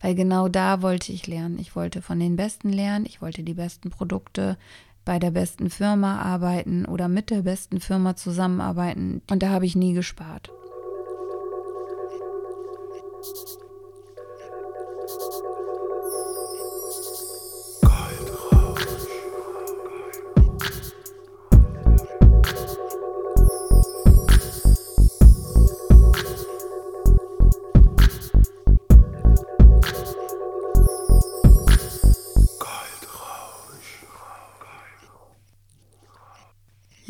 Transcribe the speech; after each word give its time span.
Weil 0.00 0.14
genau 0.14 0.48
da 0.48 0.82
wollte 0.82 1.12
ich 1.12 1.26
lernen. 1.26 1.58
Ich 1.58 1.74
wollte 1.74 2.02
von 2.02 2.20
den 2.20 2.36
Besten 2.36 2.70
lernen, 2.70 3.06
ich 3.06 3.20
wollte 3.20 3.42
die 3.42 3.54
besten 3.54 3.90
Produkte 3.90 4.56
bei 5.04 5.18
der 5.18 5.30
besten 5.30 5.70
Firma 5.70 6.20
arbeiten 6.20 6.84
oder 6.84 7.08
mit 7.08 7.30
der 7.30 7.42
besten 7.42 7.80
Firma 7.80 8.14
zusammenarbeiten. 8.14 9.22
Und 9.30 9.42
da 9.42 9.48
habe 9.48 9.66
ich 9.66 9.74
nie 9.74 9.94
gespart. 9.94 10.50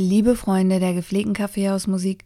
Liebe 0.00 0.36
Freunde 0.36 0.78
der 0.78 0.94
gepflegten 0.94 1.34
Kaffeehausmusik, 1.34 2.24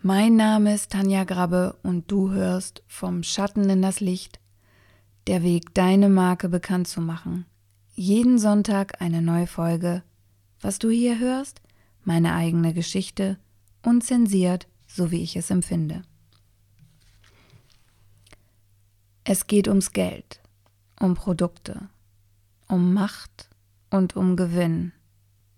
mein 0.00 0.34
Name 0.34 0.72
ist 0.72 0.92
Tanja 0.92 1.24
Grabbe 1.24 1.76
und 1.82 2.10
du 2.10 2.30
hörst 2.30 2.82
vom 2.86 3.22
Schatten 3.22 3.68
in 3.68 3.82
das 3.82 4.00
Licht, 4.00 4.40
der 5.26 5.42
Weg, 5.42 5.74
deine 5.74 6.08
Marke 6.08 6.48
bekannt 6.48 6.88
zu 6.88 7.02
machen. 7.02 7.44
Jeden 7.94 8.38
Sonntag 8.38 9.02
eine 9.02 9.20
neue 9.20 9.46
Folge. 9.46 10.02
Was 10.62 10.78
du 10.78 10.88
hier 10.88 11.18
hörst, 11.18 11.60
meine 12.02 12.32
eigene 12.32 12.72
Geschichte, 12.72 13.38
unzensiert, 13.82 14.66
so 14.86 15.10
wie 15.10 15.22
ich 15.22 15.36
es 15.36 15.50
empfinde. 15.50 16.00
Es 19.24 19.46
geht 19.46 19.68
ums 19.68 19.92
Geld, 19.92 20.40
um 20.98 21.12
Produkte, 21.12 21.90
um 22.68 22.94
Macht 22.94 23.50
und 23.90 24.16
um 24.16 24.34
Gewinn 24.34 24.92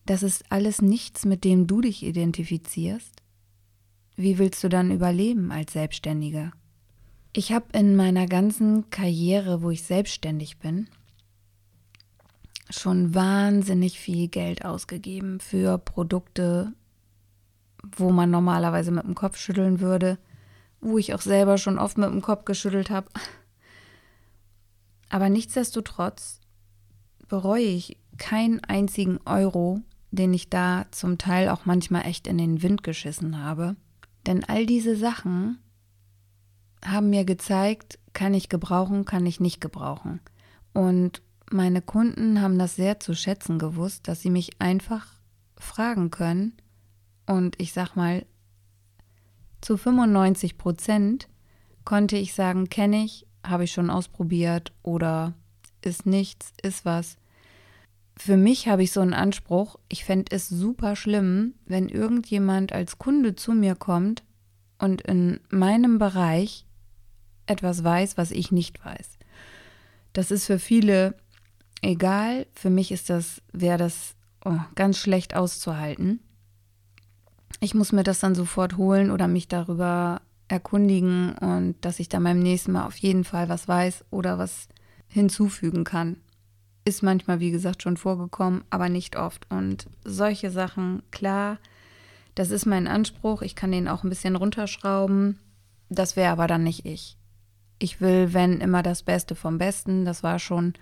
das 0.06 0.22
ist 0.22 0.44
alles 0.50 0.82
nichts, 0.82 1.24
mit 1.24 1.44
dem 1.44 1.66
du 1.66 1.80
dich 1.80 2.02
identifizierst? 2.02 3.22
Wie 4.16 4.38
willst 4.38 4.62
du 4.62 4.68
dann 4.68 4.90
überleben 4.90 5.50
als 5.50 5.72
Selbstständiger? 5.72 6.52
Ich 7.32 7.52
habe 7.52 7.66
in 7.72 7.96
meiner 7.96 8.26
ganzen 8.26 8.90
Karriere, 8.90 9.62
wo 9.62 9.70
ich 9.70 9.82
selbstständig 9.82 10.58
bin, 10.58 10.88
schon 12.70 13.14
wahnsinnig 13.14 13.98
viel 13.98 14.28
Geld 14.28 14.64
ausgegeben 14.64 15.40
für 15.40 15.78
Produkte, 15.78 16.72
wo 17.96 18.10
man 18.10 18.30
normalerweise 18.30 18.90
mit 18.90 19.04
dem 19.04 19.14
Kopf 19.14 19.36
schütteln 19.36 19.80
würde, 19.80 20.18
wo 20.80 20.98
ich 20.98 21.14
auch 21.14 21.20
selber 21.20 21.58
schon 21.58 21.78
oft 21.78 21.98
mit 21.98 22.08
dem 22.08 22.22
Kopf 22.22 22.44
geschüttelt 22.44 22.90
habe. 22.90 23.08
Aber 25.08 25.28
nichtsdestotrotz 25.28 26.40
bereue 27.28 27.62
ich 27.62 27.98
keinen 28.16 28.60
einzigen 28.60 29.18
Euro, 29.24 29.82
den 30.14 30.32
ich 30.34 30.50
da 30.50 30.86
zum 30.90 31.18
Teil 31.18 31.48
auch 31.48 31.66
manchmal 31.66 32.06
echt 32.06 32.26
in 32.26 32.38
den 32.38 32.62
Wind 32.62 32.82
geschissen 32.82 33.42
habe. 33.42 33.76
Denn 34.26 34.44
all 34.44 34.66
diese 34.66 34.96
Sachen 34.96 35.58
haben 36.84 37.10
mir 37.10 37.24
gezeigt, 37.24 37.98
kann 38.12 38.34
ich 38.34 38.48
gebrauchen, 38.48 39.04
kann 39.04 39.26
ich 39.26 39.40
nicht 39.40 39.60
gebrauchen. 39.60 40.20
Und 40.72 41.22
meine 41.50 41.82
Kunden 41.82 42.40
haben 42.40 42.58
das 42.58 42.76
sehr 42.76 43.00
zu 43.00 43.14
schätzen 43.14 43.58
gewusst, 43.58 44.08
dass 44.08 44.20
sie 44.20 44.30
mich 44.30 44.60
einfach 44.60 45.06
fragen 45.56 46.10
können. 46.10 46.54
Und 47.26 47.60
ich 47.60 47.72
sag 47.72 47.96
mal, 47.96 48.26
zu 49.60 49.76
95 49.76 50.58
Prozent 50.58 51.28
konnte 51.84 52.16
ich 52.16 52.34
sagen, 52.34 52.68
kenne 52.68 53.04
ich, 53.04 53.26
habe 53.44 53.64
ich 53.64 53.72
schon 53.72 53.90
ausprobiert 53.90 54.72
oder 54.82 55.34
ist 55.82 56.06
nichts, 56.06 56.52
ist 56.62 56.84
was 56.84 57.16
für 58.16 58.36
mich 58.36 58.68
habe 58.68 58.82
ich 58.82 58.92
so 58.92 59.00
einen 59.00 59.14
Anspruch, 59.14 59.76
ich 59.88 60.04
fände 60.04 60.34
es 60.34 60.48
super 60.48 60.96
schlimm, 60.96 61.54
wenn 61.66 61.88
irgendjemand 61.88 62.72
als 62.72 62.98
Kunde 62.98 63.34
zu 63.34 63.52
mir 63.52 63.74
kommt 63.74 64.22
und 64.78 65.02
in 65.02 65.40
meinem 65.50 65.98
Bereich 65.98 66.66
etwas 67.46 67.82
weiß, 67.82 68.16
was 68.16 68.30
ich 68.30 68.52
nicht 68.52 68.84
weiß. 68.84 69.18
Das 70.12 70.30
ist 70.30 70.46
für 70.46 70.58
viele 70.58 71.14
egal. 71.82 72.46
Für 72.54 72.70
mich 72.70 72.92
ist 72.92 73.10
das, 73.10 73.42
wäre 73.52 73.78
das 73.78 74.14
oh, 74.44 74.58
ganz 74.74 74.98
schlecht 74.98 75.34
auszuhalten. 75.34 76.20
Ich 77.60 77.74
muss 77.74 77.92
mir 77.92 78.04
das 78.04 78.20
dann 78.20 78.34
sofort 78.34 78.76
holen 78.76 79.10
oder 79.10 79.28
mich 79.28 79.48
darüber 79.48 80.22
erkundigen 80.48 81.32
und 81.38 81.76
dass 81.80 81.98
ich 81.98 82.08
dann 82.08 82.24
beim 82.24 82.38
nächsten 82.38 82.72
Mal 82.72 82.86
auf 82.86 82.96
jeden 82.96 83.24
Fall 83.24 83.48
was 83.48 83.66
weiß 83.68 84.04
oder 84.10 84.38
was 84.38 84.68
hinzufügen 85.08 85.84
kann. 85.84 86.16
Ist 86.84 87.02
manchmal, 87.02 87.40
wie 87.40 87.50
gesagt, 87.50 87.82
schon 87.82 87.96
vorgekommen, 87.96 88.64
aber 88.70 88.88
nicht 88.88 89.16
oft. 89.16 89.46
Und 89.50 89.86
solche 90.04 90.50
Sachen, 90.50 91.02
klar, 91.10 91.58
das 92.34 92.50
ist 92.50 92.66
mein 92.66 92.86
Anspruch. 92.86 93.42
Ich 93.42 93.56
kann 93.56 93.72
den 93.72 93.88
auch 93.88 94.04
ein 94.04 94.10
bisschen 94.10 94.36
runterschrauben. 94.36 95.38
Das 95.88 96.16
wäre 96.16 96.32
aber 96.32 96.46
dann 96.46 96.64
nicht 96.64 96.84
ich. 96.84 97.16
Ich 97.78 98.00
will, 98.00 98.32
wenn 98.32 98.60
immer 98.60 98.82
das 98.82 99.02
Beste 99.02 99.34
vom 99.34 99.58
Besten. 99.58 100.04
Das 100.04 100.22
war 100.22 100.38
schon 100.38 100.74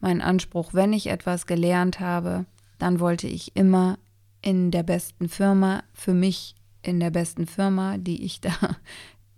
mein 0.00 0.20
Anspruch. 0.20 0.72
Wenn 0.72 0.92
ich 0.92 1.08
etwas 1.08 1.46
gelernt 1.46 2.00
habe, 2.00 2.46
dann 2.78 3.00
wollte 3.00 3.26
ich 3.26 3.56
immer 3.56 3.98
in 4.42 4.70
der 4.70 4.82
besten 4.82 5.28
Firma, 5.28 5.82
für 5.92 6.14
mich 6.14 6.54
in 6.82 6.98
der 7.00 7.10
besten 7.10 7.46
Firma, 7.46 7.98
die 7.98 8.24
ich 8.24 8.40
da 8.40 8.52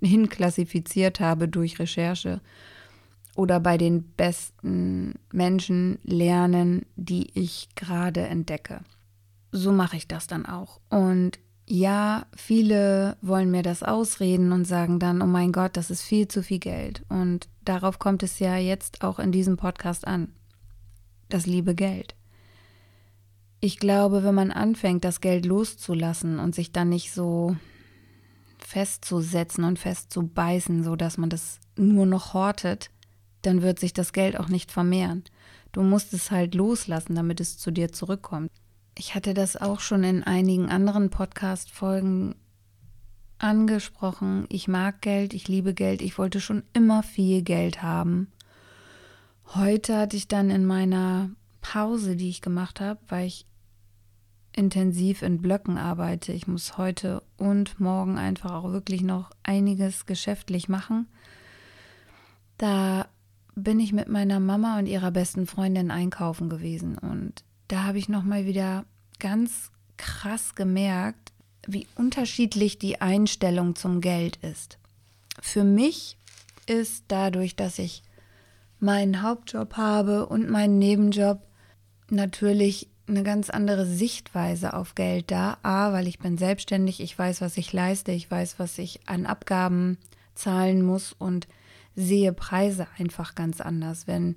hinklassifiziert 0.01 1.21
habe 1.21 1.49
durch 1.49 1.79
Recherche, 1.79 2.41
oder 3.37 3.61
bei 3.61 3.79
den 3.79 4.03
besten 4.03 5.15
Menschen 5.33 5.99
lernen, 6.03 6.87
die 6.97 7.31
ich 7.39 7.69
gerade 7.75 8.27
entdecke. 8.27 8.81
So 9.53 9.73
mache 9.73 9.97
ich 9.97 10.09
das 10.09 10.27
dann 10.27 10.47
auch. 10.47 10.81
Und 10.91 11.39
ja, 11.67 12.27
viele 12.35 13.17
wollen 13.23 13.51
mir 13.51 13.63
das 13.63 13.83
ausreden 13.83 14.53
und 14.53 14.67
sagen 14.67 14.99
dann, 14.99 15.23
oh 15.23 15.27
mein 15.27 15.53
Gott, 15.53 15.77
das 15.77 15.91
ist 15.91 16.03
viel 16.03 16.29
zu 16.29 16.43
viel 16.43 16.59
Geld. 16.59 17.03
Und 17.09 17.49
darauf 17.65 17.99
kommt 17.99 18.23
es 18.23 18.39
ja 18.39 18.57
jetzt 18.57 19.03
auch 19.03 19.19
in 19.19 19.33
diesem 19.33 19.57
Podcast 19.57 20.07
an. 20.07 20.33
Das 21.29 21.47
liebe 21.47 21.75
Geld. 21.75 22.15
Ich 23.61 23.79
glaube, 23.79 24.25
wenn 24.25 24.35
man 24.35 24.51
anfängt, 24.51 25.05
das 25.05 25.21
Geld 25.21 25.47
loszulassen 25.47 26.39
und 26.39 26.55
sich 26.55 26.73
dann 26.73 26.89
nicht 26.89 27.13
so 27.13 27.57
festzusetzen 28.59 29.65
und 29.65 29.79
festzubeißen, 29.79 30.83
so 30.83 30.97
dass 30.97 31.17
man 31.17 31.31
das 31.31 31.61
nur 31.77 32.07
noch 32.07 32.35
hortet, 32.35 32.91
dann 33.43 33.63
wird 33.63 33.79
sich 33.79 33.93
das 33.93 34.13
Geld 34.13 34.39
auch 34.39 34.49
nicht 34.49 34.73
vermehren. 34.73 35.25
Du 35.73 35.83
musst 35.83 36.13
es 36.13 36.31
halt 36.31 36.55
loslassen, 36.55 37.15
damit 37.15 37.41
es 37.41 37.59
zu 37.59 37.71
dir 37.71 37.93
zurückkommt. 37.93 38.51
Ich 38.97 39.15
hatte 39.15 39.35
das 39.35 39.57
auch 39.57 39.81
schon 39.81 40.05
in 40.05 40.23
einigen 40.23 40.69
anderen 40.69 41.11
Podcast-Folgen 41.11 42.35
angesprochen. 43.39 44.47
Ich 44.49 44.69
mag 44.69 45.01
Geld, 45.01 45.35
ich 45.35 45.49
liebe 45.49 45.75
Geld, 45.75 46.03
ich 46.03 46.19
wollte 46.19 46.41
schon 46.41 46.63
immer 46.73 47.03
viel 47.03 47.43
Geld 47.43 47.83
haben. 47.83 48.29
Heute 49.55 49.97
hatte 49.99 50.17
ich 50.17 50.29
dann 50.29 50.51
in 50.51 50.65
meiner 50.65 51.31
Pause, 51.61 52.17
die 52.17 52.29
ich 52.29 52.43
gemacht 52.43 52.81
habe, 52.81 53.01
weil 53.09 53.27
ich 53.27 53.47
intensiv 54.55 55.23
in 55.23 55.41
Blöcken 55.41 55.79
arbeite. 55.79 56.33
Ich 56.33 56.47
muss 56.47 56.77
heute 56.77 57.23
und 57.37 57.81
morgen 57.81 58.19
einfach 58.19 58.53
auch 58.53 58.71
wirklich 58.73 59.03
noch 59.03 59.31
einiges 59.43 60.07
geschäftlich 60.07 60.69
machen. 60.69 61.09
Da 62.59 63.09
bin 63.55 63.81
ich 63.81 63.93
mit 63.93 64.09
meiner 64.09 64.41
Mama 64.41 64.79
und 64.79 64.87
ihrer 64.87 65.11
besten 65.11 65.47
Freundin 65.47 65.91
einkaufen 65.91 66.49
gewesen 66.49 66.99
und 66.99 67.45
da 67.69 67.85
habe 67.85 67.99
ich 67.99 68.09
noch 68.09 68.23
mal 68.23 68.47
wieder 68.47 68.85
ganz 69.19 69.71
krass 69.97 70.55
gemerkt, 70.55 71.33
wie 71.67 71.87
unterschiedlich 71.95 72.79
die 72.79 73.01
Einstellung 73.01 73.77
zum 73.77 74.01
Geld 74.01 74.37
ist. 74.39 74.79
Für 75.41 75.65
mich 75.65 76.17
ist 76.67 77.05
dadurch, 77.09 77.57
dass 77.57 77.79
ich 77.79 78.03
meinen 78.79 79.23
Hauptjob 79.23 79.77
habe 79.77 80.27
und 80.27 80.51
meinen 80.51 80.79
Nebenjob 80.79 81.41
natürlich 82.11 82.89
eine 83.09 83.23
ganz 83.23 83.51
andere 83.51 83.87
Sichtweise 83.87 84.75
auf 84.75 84.95
Geld 84.95 85.31
da. 85.31 85.59
A, 85.63 85.93
weil 85.93 86.07
ich 86.07 86.19
bin 86.19 86.39
selbstständig, 86.39 87.01
ich 87.01 87.19
weiß, 87.19 87.41
was 87.41 87.57
ich 87.57 87.73
leiste, 87.73 88.13
ich 88.13 88.31
weiß, 88.31 88.59
was 88.59 88.79
ich 88.79 89.01
an 89.07 89.27
Abgaben 89.27 89.99
zahlen 90.35 90.83
muss 90.83 91.13
und 91.13 91.47
sehe 91.95 92.33
Preise 92.33 92.87
einfach 92.99 93.35
ganz 93.35 93.61
anders. 93.61 94.07
Wenn 94.07 94.37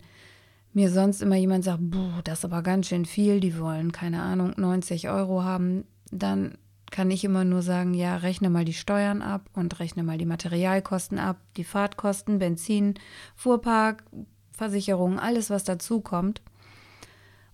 mir 0.74 0.90
sonst 0.90 1.22
immer 1.22 1.36
jemand 1.36 1.64
sagt, 1.64 1.82
das 2.26 2.40
ist 2.40 2.46
aber 2.46 2.62
ganz 2.62 2.88
schön 2.88 3.06
viel, 3.06 3.40
die 3.40 3.58
wollen, 3.60 3.92
keine 3.92 4.22
Ahnung, 4.22 4.54
90 4.58 5.10
Euro 5.10 5.44
haben, 5.44 5.86
dann 6.12 6.58
kann 6.92 7.12
ich 7.12 7.24
immer 7.24 7.44
nur 7.44 7.62
sagen, 7.62 7.94
ja, 7.94 8.18
rechne 8.18 8.50
mal 8.50 8.66
die 8.66 8.74
Steuern 8.74 9.22
ab 9.22 9.50
und 9.54 9.80
rechne 9.80 10.04
mal 10.04 10.18
die 10.18 10.26
Materialkosten 10.26 11.18
ab, 11.18 11.38
die 11.58 11.64
Fahrtkosten, 11.64 12.40
Benzin, 12.40 12.94
Fuhrpark, 13.36 14.04
Versicherung, 14.52 15.20
alles, 15.20 15.50
was 15.50 15.64
dazu 15.64 16.02
kommt. 16.02 16.42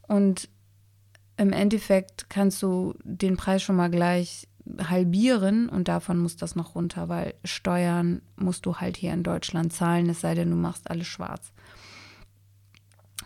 Und 0.08 0.50
im 1.38 1.54
Endeffekt 1.54 2.30
kannst 2.30 2.62
du 2.62 2.94
den 3.04 3.38
Preis 3.38 3.64
schon 3.64 3.76
mal 3.76 3.90
gleich 3.90 4.48
halbieren 4.90 5.70
und 5.70 5.88
davon 5.88 6.20
muss 6.20 6.38
das 6.38 6.56
noch 6.56 6.76
runter, 6.76 7.10
weil 7.10 7.34
Steuern 7.44 8.22
musst 8.36 8.66
du 8.66 8.78
halt 8.78 8.98
hier 8.98 9.14
in 9.14 9.24
Deutschland 9.24 9.74
zahlen, 9.74 10.10
es 10.10 10.22
sei 10.22 10.36
denn, 10.36 10.50
du 10.50 10.56
machst 10.56 10.90
alles 10.90 11.08
schwarz. 11.08 11.52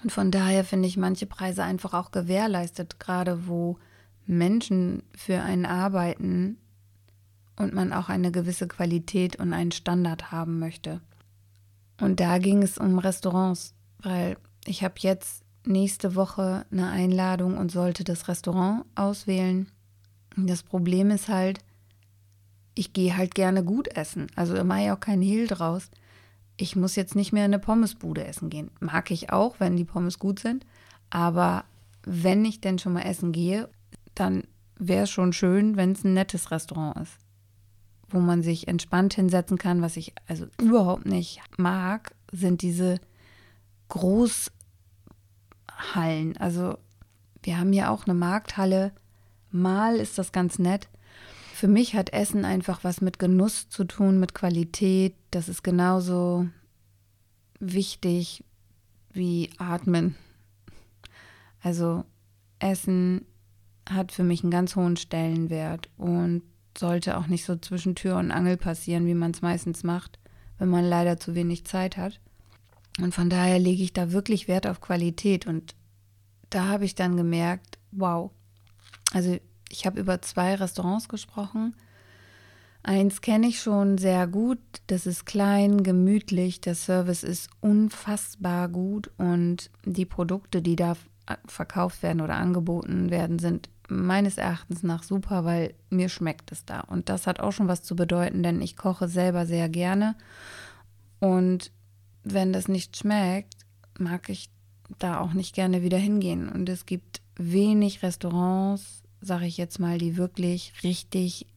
Und 0.03 0.11
von 0.11 0.31
daher 0.31 0.63
finde 0.63 0.87
ich 0.87 0.97
manche 0.97 1.25
Preise 1.25 1.63
einfach 1.63 1.93
auch 1.93 2.11
gewährleistet, 2.11 2.99
gerade 2.99 3.47
wo 3.47 3.77
Menschen 4.25 5.03
für 5.15 5.41
einen 5.41 5.65
arbeiten 5.65 6.57
und 7.55 7.73
man 7.73 7.93
auch 7.93 8.09
eine 8.09 8.31
gewisse 8.31 8.67
Qualität 8.67 9.37
und 9.37 9.53
einen 9.53 9.71
Standard 9.71 10.31
haben 10.31 10.59
möchte. 10.59 11.01
Und 11.99 12.19
da 12.19 12.37
ging 12.37 12.61
es 12.61 12.77
um 12.77 12.99
Restaurants, 12.99 13.73
weil 13.99 14.37
ich 14.65 14.83
habe 14.83 14.95
jetzt 14.97 15.43
nächste 15.65 16.15
Woche 16.15 16.65
eine 16.71 16.89
Einladung 16.89 17.57
und 17.57 17.71
sollte 17.71 18.03
das 18.03 18.27
Restaurant 18.27 18.85
auswählen. 18.95 19.71
Das 20.35 20.63
Problem 20.63 21.11
ist 21.11 21.29
halt, 21.29 21.59
ich 22.73 22.93
gehe 22.93 23.15
halt 23.15 23.35
gerne 23.35 23.63
gut 23.63 23.87
essen. 23.87 24.27
Also 24.35 24.53
da 24.53 24.63
mache 24.63 24.83
ich 24.83 24.91
auch 24.91 24.99
keinen 24.99 25.21
Hehl 25.21 25.47
draus. 25.47 25.89
Ich 26.57 26.75
muss 26.75 26.95
jetzt 26.95 27.15
nicht 27.15 27.31
mehr 27.31 27.45
in 27.45 27.53
eine 27.53 27.59
Pommesbude 27.59 28.25
essen 28.25 28.49
gehen. 28.49 28.71
Mag 28.79 29.11
ich 29.11 29.31
auch, 29.31 29.59
wenn 29.59 29.77
die 29.77 29.85
Pommes 29.85 30.19
gut 30.19 30.39
sind. 30.39 30.65
Aber 31.09 31.65
wenn 32.03 32.43
ich 32.45 32.61
denn 32.61 32.79
schon 32.79 32.93
mal 32.93 33.01
essen 33.01 33.31
gehe, 33.31 33.69
dann 34.13 34.43
wäre 34.77 35.03
es 35.03 35.09
schon 35.09 35.33
schön, 35.33 35.77
wenn 35.77 35.93
es 35.93 36.03
ein 36.03 36.13
nettes 36.13 36.51
Restaurant 36.51 36.97
ist. 36.97 37.17
Wo 38.09 38.19
man 38.19 38.43
sich 38.43 38.67
entspannt 38.67 39.13
hinsetzen 39.13 39.57
kann. 39.57 39.81
Was 39.81 39.97
ich 39.97 40.13
also 40.27 40.47
überhaupt 40.61 41.05
nicht 41.05 41.41
mag, 41.57 42.13
sind 42.31 42.61
diese 42.61 42.99
Groß- 43.89 44.51
Hallen. 45.93 46.37
Also 46.37 46.77
wir 47.43 47.57
haben 47.57 47.73
ja 47.73 47.89
auch 47.89 48.05
eine 48.05 48.13
Markthalle. 48.13 48.91
Mal 49.55 49.97
ist 49.97 50.17
das 50.17 50.31
ganz 50.31 50.59
nett. 50.59 50.89
Für 51.53 51.67
mich 51.67 51.95
hat 51.95 52.11
Essen 52.11 52.43
einfach 52.43 52.83
was 52.83 52.99
mit 52.99 53.19
Genuss 53.19 53.69
zu 53.69 53.85
tun, 53.85 54.19
mit 54.19 54.33
Qualität. 54.33 55.15
Das 55.31 55.47
ist 55.47 55.63
genauso 55.63 56.47
wichtig 57.59 58.43
wie 59.13 59.49
Atmen. 59.57 60.15
Also 61.61 62.03
Essen 62.59 63.25
hat 63.89 64.11
für 64.11 64.23
mich 64.23 64.43
einen 64.43 64.51
ganz 64.51 64.75
hohen 64.75 64.97
Stellenwert 64.97 65.89
und 65.97 66.43
sollte 66.77 67.17
auch 67.17 67.27
nicht 67.27 67.45
so 67.45 67.55
zwischen 67.55 67.95
Tür 67.95 68.17
und 68.17 68.31
Angel 68.31 68.57
passieren, 68.57 69.07
wie 69.07 69.13
man 69.13 69.31
es 69.31 69.41
meistens 69.41 69.83
macht, 69.83 70.19
wenn 70.57 70.69
man 70.69 70.83
leider 70.83 71.17
zu 71.17 71.33
wenig 71.33 71.65
Zeit 71.65 71.95
hat. 71.95 72.19
Und 72.99 73.13
von 73.13 73.29
daher 73.29 73.59
lege 73.59 73.83
ich 73.83 73.93
da 73.93 74.11
wirklich 74.11 74.47
Wert 74.47 74.67
auf 74.67 74.81
Qualität. 74.81 75.47
Und 75.47 75.75
da 76.49 76.67
habe 76.67 76.85
ich 76.85 76.95
dann 76.95 77.17
gemerkt, 77.17 77.77
wow. 77.91 78.31
Also 79.15 79.37
ich 79.69 79.85
habe 79.85 79.97
über 79.97 80.21
zwei 80.21 80.55
Restaurants 80.55 81.07
gesprochen. 81.07 81.73
Eins 82.83 83.21
kenne 83.21 83.47
ich 83.47 83.61
schon 83.61 83.97
sehr 83.97 84.27
gut. 84.27 84.59
Das 84.87 85.05
ist 85.05 85.25
klein, 85.25 85.83
gemütlich. 85.83 86.59
Der 86.59 86.75
Service 86.75 87.23
ist 87.23 87.49
unfassbar 87.61 88.67
gut 88.67 89.09
und 89.17 89.71
die 89.85 90.05
Produkte, 90.05 90.61
die 90.61 90.75
da 90.75 90.97
verkauft 91.47 92.03
werden 92.03 92.19
oder 92.19 92.35
angeboten 92.35 93.09
werden, 93.09 93.39
sind 93.39 93.69
meines 93.87 94.37
Erachtens 94.37 94.83
nach 94.83 95.01
super, 95.01 95.45
weil 95.45 95.75
mir 95.89 96.09
schmeckt 96.09 96.51
es 96.51 96.65
da. 96.65 96.81
Und 96.81 97.07
das 97.07 97.25
hat 97.25 97.39
auch 97.39 97.53
schon 97.53 97.69
was 97.69 97.83
zu 97.83 97.95
bedeuten, 97.95 98.43
denn 98.43 98.61
ich 98.61 98.75
koche 98.75 99.07
selber 99.07 99.45
sehr 99.45 99.69
gerne. 99.69 100.15
Und 101.21 101.71
wenn 102.25 102.51
das 102.51 102.67
nicht 102.67 102.97
schmeckt, 102.97 103.53
mag 103.97 104.27
ich 104.27 104.49
da 104.99 105.21
auch 105.21 105.31
nicht 105.31 105.55
gerne 105.55 105.83
wieder 105.83 105.97
hingehen. 105.97 106.49
Und 106.49 106.67
es 106.67 106.85
gibt 106.85 107.21
wenig 107.37 108.03
Restaurants, 108.03 109.04
sage 109.25 109.47
ich 109.47 109.57
jetzt 109.57 109.79
mal, 109.79 109.97
die 109.97 110.17
wirklich 110.17 110.73
richtig 110.83 111.47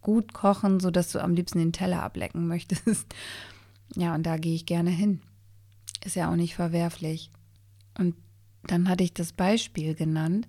gut 0.00 0.32
kochen, 0.32 0.80
sodass 0.80 1.12
du 1.12 1.22
am 1.22 1.34
liebsten 1.34 1.58
den 1.58 1.72
Teller 1.72 2.02
ablecken 2.02 2.46
möchtest. 2.46 3.06
Ja, 3.94 4.14
und 4.14 4.22
da 4.22 4.38
gehe 4.38 4.54
ich 4.54 4.64
gerne 4.64 4.88
hin. 4.88 5.20
Ist 6.02 6.16
ja 6.16 6.30
auch 6.30 6.34
nicht 6.34 6.54
verwerflich. 6.54 7.30
Und 7.98 8.14
dann 8.62 8.88
hatte 8.88 9.04
ich 9.04 9.12
das 9.12 9.34
Beispiel 9.34 9.94
genannt. 9.94 10.48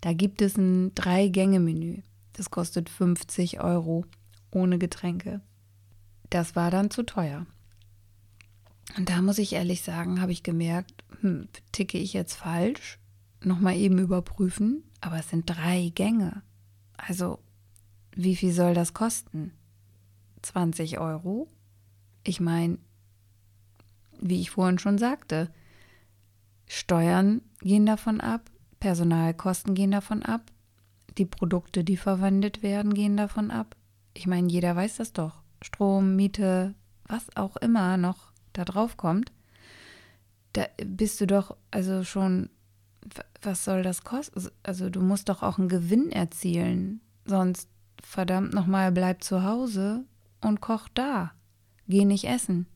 Da 0.00 0.12
gibt 0.12 0.40
es 0.40 0.56
ein 0.56 0.94
Drei-Gänge-Menü. 0.94 2.02
Das 2.32 2.52
kostet 2.52 2.88
50 2.88 3.60
Euro 3.60 4.04
ohne 4.52 4.78
Getränke. 4.78 5.40
Das 6.28 6.54
war 6.54 6.70
dann 6.70 6.92
zu 6.92 7.02
teuer. 7.02 7.44
Und 8.96 9.08
da 9.08 9.20
muss 9.20 9.38
ich 9.38 9.54
ehrlich 9.54 9.82
sagen, 9.82 10.20
habe 10.20 10.30
ich 10.30 10.44
gemerkt, 10.44 11.04
hm, 11.22 11.48
ticke 11.72 11.98
ich 11.98 12.12
jetzt 12.12 12.34
falsch? 12.34 13.00
Nochmal 13.42 13.76
eben 13.76 13.98
überprüfen. 13.98 14.84
Aber 15.00 15.18
es 15.18 15.30
sind 15.30 15.48
drei 15.48 15.90
Gänge. 15.94 16.42
Also, 16.96 17.38
wie 18.14 18.36
viel 18.36 18.52
soll 18.52 18.74
das 18.74 18.92
kosten? 18.94 19.52
20 20.42 20.98
Euro? 20.98 21.48
Ich 22.24 22.40
meine, 22.40 22.78
wie 24.20 24.40
ich 24.40 24.50
vorhin 24.50 24.78
schon 24.78 24.98
sagte, 24.98 25.50
Steuern 26.66 27.42
gehen 27.60 27.86
davon 27.86 28.20
ab, 28.20 28.50
Personalkosten 28.78 29.74
gehen 29.74 29.90
davon 29.90 30.22
ab, 30.22 30.52
die 31.18 31.26
Produkte, 31.26 31.84
die 31.84 31.96
verwendet 31.96 32.62
werden, 32.62 32.94
gehen 32.94 33.16
davon 33.16 33.50
ab. 33.50 33.76
Ich 34.14 34.26
meine, 34.26 34.48
jeder 34.48 34.76
weiß 34.76 34.96
das 34.96 35.12
doch. 35.12 35.42
Strom, 35.62 36.16
Miete, 36.16 36.74
was 37.06 37.36
auch 37.36 37.56
immer 37.56 37.96
noch 37.96 38.32
da 38.52 38.64
drauf 38.64 38.96
kommt, 38.96 39.32
da 40.52 40.66
bist 40.84 41.20
du 41.20 41.26
doch 41.26 41.56
also 41.70 42.04
schon, 42.04 42.50
was 43.42 43.64
soll 43.64 43.82
das 43.82 44.04
kosten? 44.04 44.48
Also 44.62 44.88
du 44.90 45.00
musst 45.00 45.28
doch 45.28 45.42
auch 45.42 45.58
einen 45.58 45.68
Gewinn 45.68 46.12
erzielen, 46.12 47.00
sonst 47.24 47.68
verdammt 48.02 48.54
nochmal 48.54 48.92
bleib 48.92 49.24
zu 49.24 49.42
Hause 49.44 50.04
und 50.40 50.60
koch 50.60 50.88
da, 50.94 51.32
geh 51.88 52.04
nicht 52.04 52.24
essen. 52.24 52.66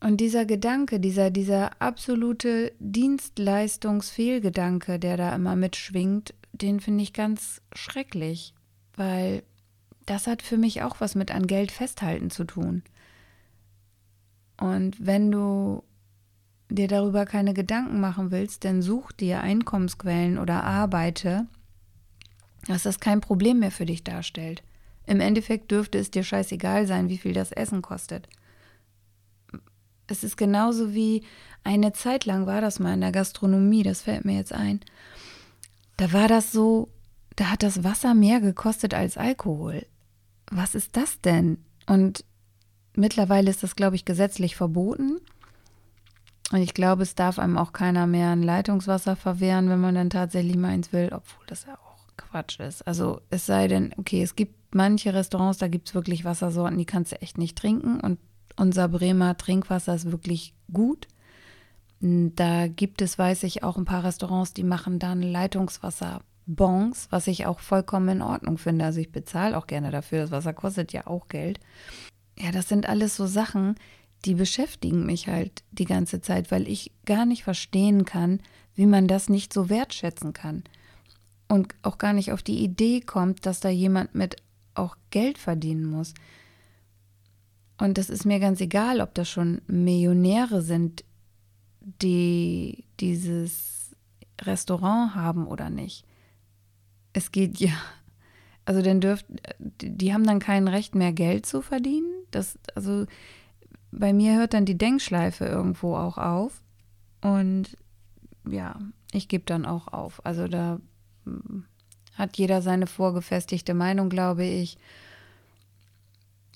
Und 0.00 0.18
dieser 0.18 0.44
Gedanke, 0.44 1.00
dieser, 1.00 1.30
dieser 1.30 1.82
absolute 1.82 2.72
Dienstleistungsfehlgedanke, 2.78 5.00
der 5.00 5.16
da 5.16 5.34
immer 5.34 5.56
mitschwingt, 5.56 6.34
den 6.52 6.80
finde 6.80 7.02
ich 7.02 7.12
ganz 7.12 7.60
schrecklich, 7.74 8.54
weil 8.94 9.42
das 10.06 10.26
hat 10.26 10.42
für 10.42 10.56
mich 10.56 10.82
auch 10.82 11.00
was 11.00 11.14
mit 11.14 11.34
an 11.34 11.46
Geld 11.46 11.70
festhalten 11.72 12.30
zu 12.30 12.44
tun. 12.44 12.82
Und 14.60 15.04
wenn 15.04 15.30
du 15.30 15.84
dir 16.68 16.88
darüber 16.88 17.24
keine 17.26 17.54
Gedanken 17.54 18.00
machen 18.00 18.30
willst, 18.30 18.64
dann 18.64 18.82
such 18.82 19.12
dir 19.12 19.40
Einkommensquellen 19.40 20.38
oder 20.38 20.64
arbeite, 20.64 21.46
dass 22.66 22.82
das 22.82 23.00
kein 23.00 23.20
Problem 23.20 23.60
mehr 23.60 23.70
für 23.70 23.86
dich 23.86 24.04
darstellt. 24.04 24.62
Im 25.06 25.20
Endeffekt 25.20 25.70
dürfte 25.70 25.98
es 25.98 26.10
dir 26.10 26.22
scheißegal 26.22 26.86
sein, 26.86 27.08
wie 27.08 27.18
viel 27.18 27.32
das 27.32 27.52
Essen 27.52 27.80
kostet. 27.80 28.28
Es 30.06 30.24
ist 30.24 30.36
genauso 30.36 30.94
wie 30.94 31.22
eine 31.64 31.92
Zeit 31.92 32.24
lang 32.24 32.46
war 32.46 32.60
das 32.60 32.78
mal 32.78 32.94
in 32.94 33.00
der 33.00 33.12
Gastronomie, 33.12 33.82
das 33.82 34.02
fällt 34.02 34.24
mir 34.24 34.36
jetzt 34.36 34.52
ein. 34.52 34.80
Da 35.96 36.12
war 36.12 36.28
das 36.28 36.52
so, 36.52 36.88
da 37.36 37.50
hat 37.50 37.62
das 37.62 37.84
Wasser 37.84 38.14
mehr 38.14 38.40
gekostet 38.40 38.94
als 38.94 39.16
Alkohol. 39.16 39.86
Was 40.50 40.74
ist 40.74 40.96
das 40.96 41.20
denn? 41.20 41.58
Und 41.86 42.24
Mittlerweile 42.98 43.48
ist 43.48 43.62
das, 43.62 43.76
glaube 43.76 43.94
ich, 43.94 44.04
gesetzlich 44.04 44.56
verboten. 44.56 45.20
Und 46.50 46.62
ich 46.62 46.72
glaube, 46.72 47.02
es 47.02 47.14
darf 47.14 47.38
einem 47.38 47.58
auch 47.58 47.72
keiner 47.72 48.06
mehr 48.06 48.30
ein 48.30 48.42
Leitungswasser 48.42 49.16
verwehren, 49.16 49.68
wenn 49.68 49.80
man 49.80 49.94
dann 49.94 50.10
tatsächlich 50.10 50.56
meins 50.56 50.92
will, 50.92 51.10
obwohl 51.12 51.44
das 51.46 51.66
ja 51.66 51.74
auch 51.74 52.06
Quatsch 52.16 52.58
ist. 52.60 52.86
Also 52.86 53.20
es 53.28 53.46
sei 53.46 53.68
denn, 53.68 53.92
okay, 53.98 54.22
es 54.22 54.34
gibt 54.34 54.74
manche 54.74 55.12
Restaurants, 55.12 55.58
da 55.58 55.68
gibt 55.68 55.88
es 55.88 55.94
wirklich 55.94 56.24
Wassersorten, 56.24 56.78
die 56.78 56.86
kannst 56.86 57.12
du 57.12 57.20
echt 57.20 57.36
nicht 57.36 57.58
trinken. 57.58 58.00
Und 58.00 58.18
unser 58.56 58.88
Bremer 58.88 59.36
Trinkwasser 59.36 59.94
ist 59.94 60.10
wirklich 60.10 60.54
gut. 60.72 61.06
Da 62.00 62.68
gibt 62.68 63.02
es, 63.02 63.18
weiß 63.18 63.42
ich, 63.42 63.62
auch 63.62 63.76
ein 63.76 63.84
paar 63.84 64.04
Restaurants, 64.04 64.54
die 64.54 64.64
machen 64.64 64.98
dann 64.98 65.20
Leitungswasserbons, 65.20 67.08
was 67.10 67.26
ich 67.26 67.44
auch 67.44 67.60
vollkommen 67.60 68.08
in 68.08 68.22
Ordnung 68.22 68.56
finde. 68.56 68.86
Also 68.86 69.00
ich 69.00 69.12
bezahle 69.12 69.58
auch 69.58 69.66
gerne 69.66 69.90
dafür. 69.90 70.20
Das 70.20 70.30
Wasser 70.30 70.54
kostet 70.54 70.92
ja 70.92 71.06
auch 71.06 71.28
Geld 71.28 71.60
ja, 72.40 72.52
das 72.52 72.68
sind 72.68 72.88
alles 72.88 73.16
so 73.16 73.26
Sachen, 73.26 73.74
die 74.24 74.34
beschäftigen 74.34 75.06
mich 75.06 75.28
halt 75.28 75.62
die 75.70 75.84
ganze 75.84 76.20
Zeit, 76.20 76.50
weil 76.50 76.68
ich 76.68 76.92
gar 77.06 77.26
nicht 77.26 77.44
verstehen 77.44 78.04
kann, 78.04 78.40
wie 78.74 78.86
man 78.86 79.06
das 79.06 79.28
nicht 79.28 79.52
so 79.52 79.68
wertschätzen 79.68 80.32
kann. 80.32 80.64
Und 81.48 81.74
auch 81.82 81.98
gar 81.98 82.12
nicht 82.12 82.32
auf 82.32 82.42
die 82.42 82.62
Idee 82.62 83.00
kommt, 83.00 83.46
dass 83.46 83.60
da 83.60 83.68
jemand 83.68 84.14
mit 84.14 84.36
auch 84.74 84.96
Geld 85.10 85.38
verdienen 85.38 85.86
muss. 85.86 86.14
Und 87.78 87.96
das 87.96 88.10
ist 88.10 88.24
mir 88.24 88.40
ganz 88.40 88.60
egal, 88.60 89.00
ob 89.00 89.14
das 89.14 89.28
schon 89.28 89.62
Millionäre 89.66 90.62
sind, 90.62 91.04
die 91.80 92.84
dieses 93.00 93.96
Restaurant 94.42 95.14
haben 95.14 95.46
oder 95.46 95.70
nicht. 95.70 96.04
Es 97.12 97.32
geht 97.32 97.58
ja, 97.58 97.72
also 98.64 98.82
dann 98.82 99.00
dürft, 99.00 99.26
die 99.58 100.12
haben 100.12 100.26
dann 100.26 100.40
kein 100.40 100.68
Recht 100.68 100.94
mehr 100.94 101.12
Geld 101.12 101.46
zu 101.46 101.62
verdienen 101.62 102.18
das, 102.30 102.58
also 102.74 103.06
bei 103.90 104.12
mir 104.12 104.36
hört 104.36 104.54
dann 104.54 104.64
die 104.64 104.78
Denkschleife 104.78 105.46
irgendwo 105.46 105.96
auch 105.96 106.18
auf. 106.18 106.62
Und 107.20 107.76
ja, 108.48 108.78
ich 109.12 109.28
gebe 109.28 109.44
dann 109.44 109.66
auch 109.66 109.88
auf. 109.88 110.24
Also 110.24 110.48
da 110.48 110.80
hm, 111.24 111.64
Hat 112.14 112.36
jeder 112.36 112.62
seine 112.62 112.86
vorgefestigte 112.86 113.74
Meinung, 113.74 114.08
glaube 114.08 114.44
ich. 114.44 114.76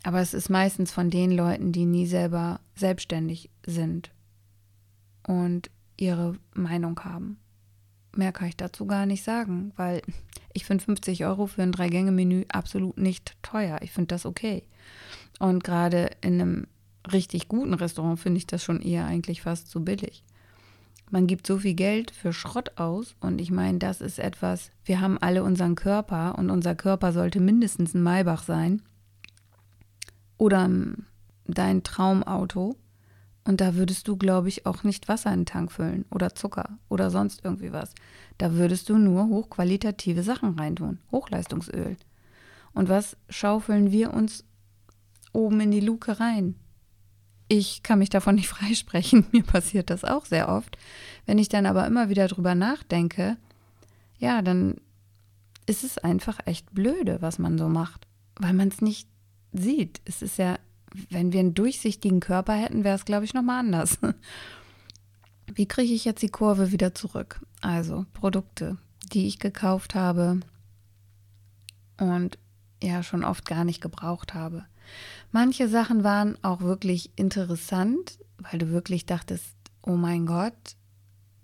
Aber 0.03 0.21
es 0.21 0.35
ist 0.35 0.49
meistens 0.49 0.91
von 0.91 1.11
den 1.11 1.31
Leuten, 1.31 1.73
die 1.73 1.85
nie 1.85 2.07
selber 2.07 2.61
selbstständig 2.75 3.51
sind 3.65 4.11
und 5.27 5.71
ihre 5.97 6.35
Meinung 6.55 6.99
haben. 7.01 7.39
Mehr 8.17 8.33
kann 8.33 8.49
ich 8.49 8.57
dazu 8.57 8.87
gar 8.87 9.07
nicht 9.07 9.23
sagen, 9.23 9.73
weil 9.77 10.03
ich 10.53 10.65
finde 10.65 10.85
50 10.85 11.25
Euro 11.25 11.47
für 11.47 11.63
ein 11.63 11.73
Drei-Gänge-Menü 11.73 12.45
absolut 12.49 12.99
nicht 12.99 13.37
teuer. 13.43 13.79
Ich 13.83 13.93
finde 13.93 14.09
das 14.09 14.27
okay. 14.27 14.65
Und 15.39 15.63
gerade 15.63 16.11
in 16.21 16.41
einem 16.41 16.67
richtig 17.11 17.49
guten 17.49 17.75
Restaurant 17.75 18.21
finde 18.21 18.39
ich 18.39 18.47
das 18.47 18.63
schon 18.63 18.81
eher 18.81 19.07
eigentlich 19.07 19.43
fast 19.43 19.71
zu 19.71 19.85
billig. 19.85 20.23
Man 21.11 21.27
gibt 21.27 21.47
so 21.47 21.59
viel 21.59 21.75
Geld 21.75 22.11
für 22.11 22.33
Schrott 22.33 22.79
aus 22.79 23.17
und 23.21 23.41
ich 23.41 23.51
meine, 23.51 23.79
das 23.79 24.01
ist 24.01 24.19
etwas, 24.19 24.71
wir 24.85 25.01
haben 25.01 25.19
alle 25.19 25.45
unseren 25.45 25.75
Körper 25.75 26.39
und 26.39 26.49
unser 26.49 26.75
Körper 26.75 27.13
sollte 27.13 27.39
mindestens 27.39 27.95
ein 27.95 28.03
Maybach 28.03 28.45
sein 28.45 28.83
oder 30.39 30.71
dein 31.47 31.83
Traumauto 31.83 32.77
und 33.45 33.61
da 33.61 33.75
würdest 33.75 34.07
du, 34.07 34.17
glaube 34.17 34.49
ich, 34.49 34.67
auch 34.67 34.85
nicht 34.85 35.09
Wasser 35.09 35.33
in 35.33 35.41
den 35.41 35.47
Tank 35.47 35.73
füllen 35.73 36.05
oder 36.11 36.35
Zucker 36.35 36.79
oder 36.89 37.11
sonst 37.11 37.45
irgendwie 37.45 37.73
was. 37.73 37.93
Da 38.39 38.55
würdest 38.55 38.89
du 38.89 38.97
nur 38.97 39.27
hochqualitative 39.27 40.23
Sachen 40.23 40.59
reintun, 40.59 40.99
Hochleistungsöl. 41.11 41.97
Und 42.73 42.89
was 42.89 43.17
schaufeln 43.29 43.91
wir 43.91 44.15
uns 44.15 44.45
oben 45.33 45.61
in 45.61 45.73
die 45.73 45.81
Luke 45.81 46.21
rein? 46.21 46.55
Ich 47.53 47.83
kann 47.83 47.99
mich 47.99 48.09
davon 48.09 48.37
nicht 48.37 48.49
freisprechen, 48.57 49.27
mir 49.33 49.43
passiert 49.43 49.91
das 49.91 50.05
auch 50.05 50.25
sehr 50.25 50.49
oft. 50.49 50.79
Wenn 51.27 51.39
ich 51.39 51.49
dann 51.49 51.67
aber 51.67 51.87
immer 51.87 52.09
wieder 52.09 52.29
drüber 52.29 52.55
nachdenke, 52.55 53.37
ja, 54.19 54.43
dann 54.43 54.77
ist 55.67 55.85
es 55.85 55.99
einfach 55.99 56.39
echt 56.47 56.73
blöde, 56.75 57.21
was 57.21 57.39
man 57.39 57.59
so 57.59 57.69
macht, 57.69 58.07
weil 58.37 58.53
man 58.53 58.69
es 58.69 58.81
nicht 58.81 59.09
sieht. 59.53 60.01
Es 60.05 60.23
ist 60.23 60.39
ja 60.39 60.59
wenn 61.11 61.33
wir 61.33 61.41
einen 61.41 61.55
durchsichtigen 61.55 62.21
Körper 62.21 62.55
hätten, 62.55 62.85
wäre 62.85 62.97
es, 62.97 63.05
glaube 63.05 63.25
ich, 63.25 63.35
nochmal 63.35 63.61
anders. 63.61 63.99
Wie 65.55 65.67
kriege 65.67 65.93
ich 65.93 66.05
jetzt 66.05 66.23
die 66.23 66.29
Kurve 66.29 66.73
wieder 66.73 66.95
zurück? 66.95 67.41
Also 67.61 68.07
Produkte, 68.15 68.79
die 69.13 69.27
ich 69.27 69.39
gekauft 69.39 69.95
habe 69.95 70.41
und 71.99 72.39
ja 72.83 73.03
schon 73.03 73.25
oft 73.25 73.45
gar 73.45 73.65
nicht 73.65 73.81
gebraucht 73.81 74.35
habe. 74.35 74.65
Manche 75.35 75.67
Sachen 75.67 76.05
waren 76.05 76.37
auch 76.45 76.61
wirklich 76.61 77.11
interessant, 77.17 78.19
weil 78.39 78.59
du 78.59 78.69
wirklich 78.71 79.07
dachtest, 79.07 79.57
oh 79.83 79.97
mein 79.97 80.27
Gott, 80.27 80.77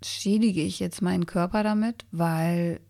schädige 0.03 0.61
ich 0.61 0.79
jetzt 0.79 1.01
meinen 1.01 1.25
Körper 1.25 1.63
damit, 1.63 2.05
weil 2.11 2.81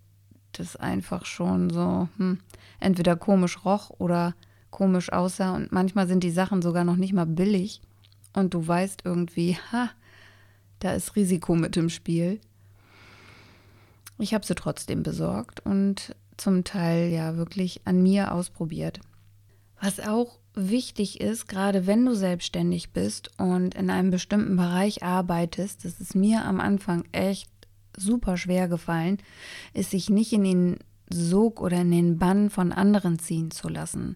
das 0.52 0.76
einfach 0.76 1.26
schon 1.26 1.70
so 1.70 2.10
hm, 2.18 2.40
entweder 2.82 3.16
komisch 3.16 3.64
roch 3.64 3.92
oder 3.98 4.36
komisch 4.72 5.12
aussah 5.12 5.56
und 5.56 5.72
manchmal 5.72 6.08
sind 6.08 6.22
die 6.22 6.32
Sachen 6.32 6.62
sogar 6.62 6.84
noch 6.84 6.98
nicht 6.98 7.14
mal 7.14 7.26
billig 7.26 7.82
und 8.34 8.54
du 8.54 8.68
weißt 8.68 9.04
irgendwie, 9.06 9.58
ha, 9.72 9.90
da 10.80 10.92
ist 10.92 11.16
Risiko 11.16 11.56
mit 11.56 11.78
im 11.78 11.90
Spiel. 11.90 12.42
Ich 14.18 14.34
habe 14.34 14.46
sie 14.46 14.56
trotzdem 14.56 15.02
besorgt 15.02 15.62
und 15.66 16.14
zum 16.36 16.66
Teil 16.66 17.10
ja 17.10 17.38
wirklich 17.38 17.82
an 17.86 18.04
mir 18.04 18.34
ausprobiert. 18.34 19.00
Was 19.82 20.02
auch 20.02 20.40
wichtig 20.68 21.22
ist, 21.22 21.48
gerade 21.48 21.88
wenn 21.88 22.06
du 22.06 22.14
selbstständig 22.14 22.92
bist 22.92 23.32
und 23.38 23.76
in 23.76 23.90
einem 23.90 24.12
bestimmten 24.12 24.58
Bereich 24.58 25.04
arbeitest, 25.04 25.86
das 25.86 26.02
ist 26.02 26.16
mir 26.16 26.44
am 26.46 26.60
Anfang 26.60 27.04
echt 27.12 27.50
super 27.96 28.38
schwer 28.38 28.68
gefallen, 28.68 29.18
ist 29.74 29.92
sich 29.92 30.10
nicht 30.10 30.34
in 30.34 30.44
den 30.44 30.78
Sog 31.10 31.62
oder 31.62 31.82
in 31.82 31.92
den 31.92 32.18
Bann 32.18 32.50
von 32.50 32.72
anderen 32.72 33.20
ziehen 33.20 33.52
zu 33.52 33.70
lassen. 33.70 34.16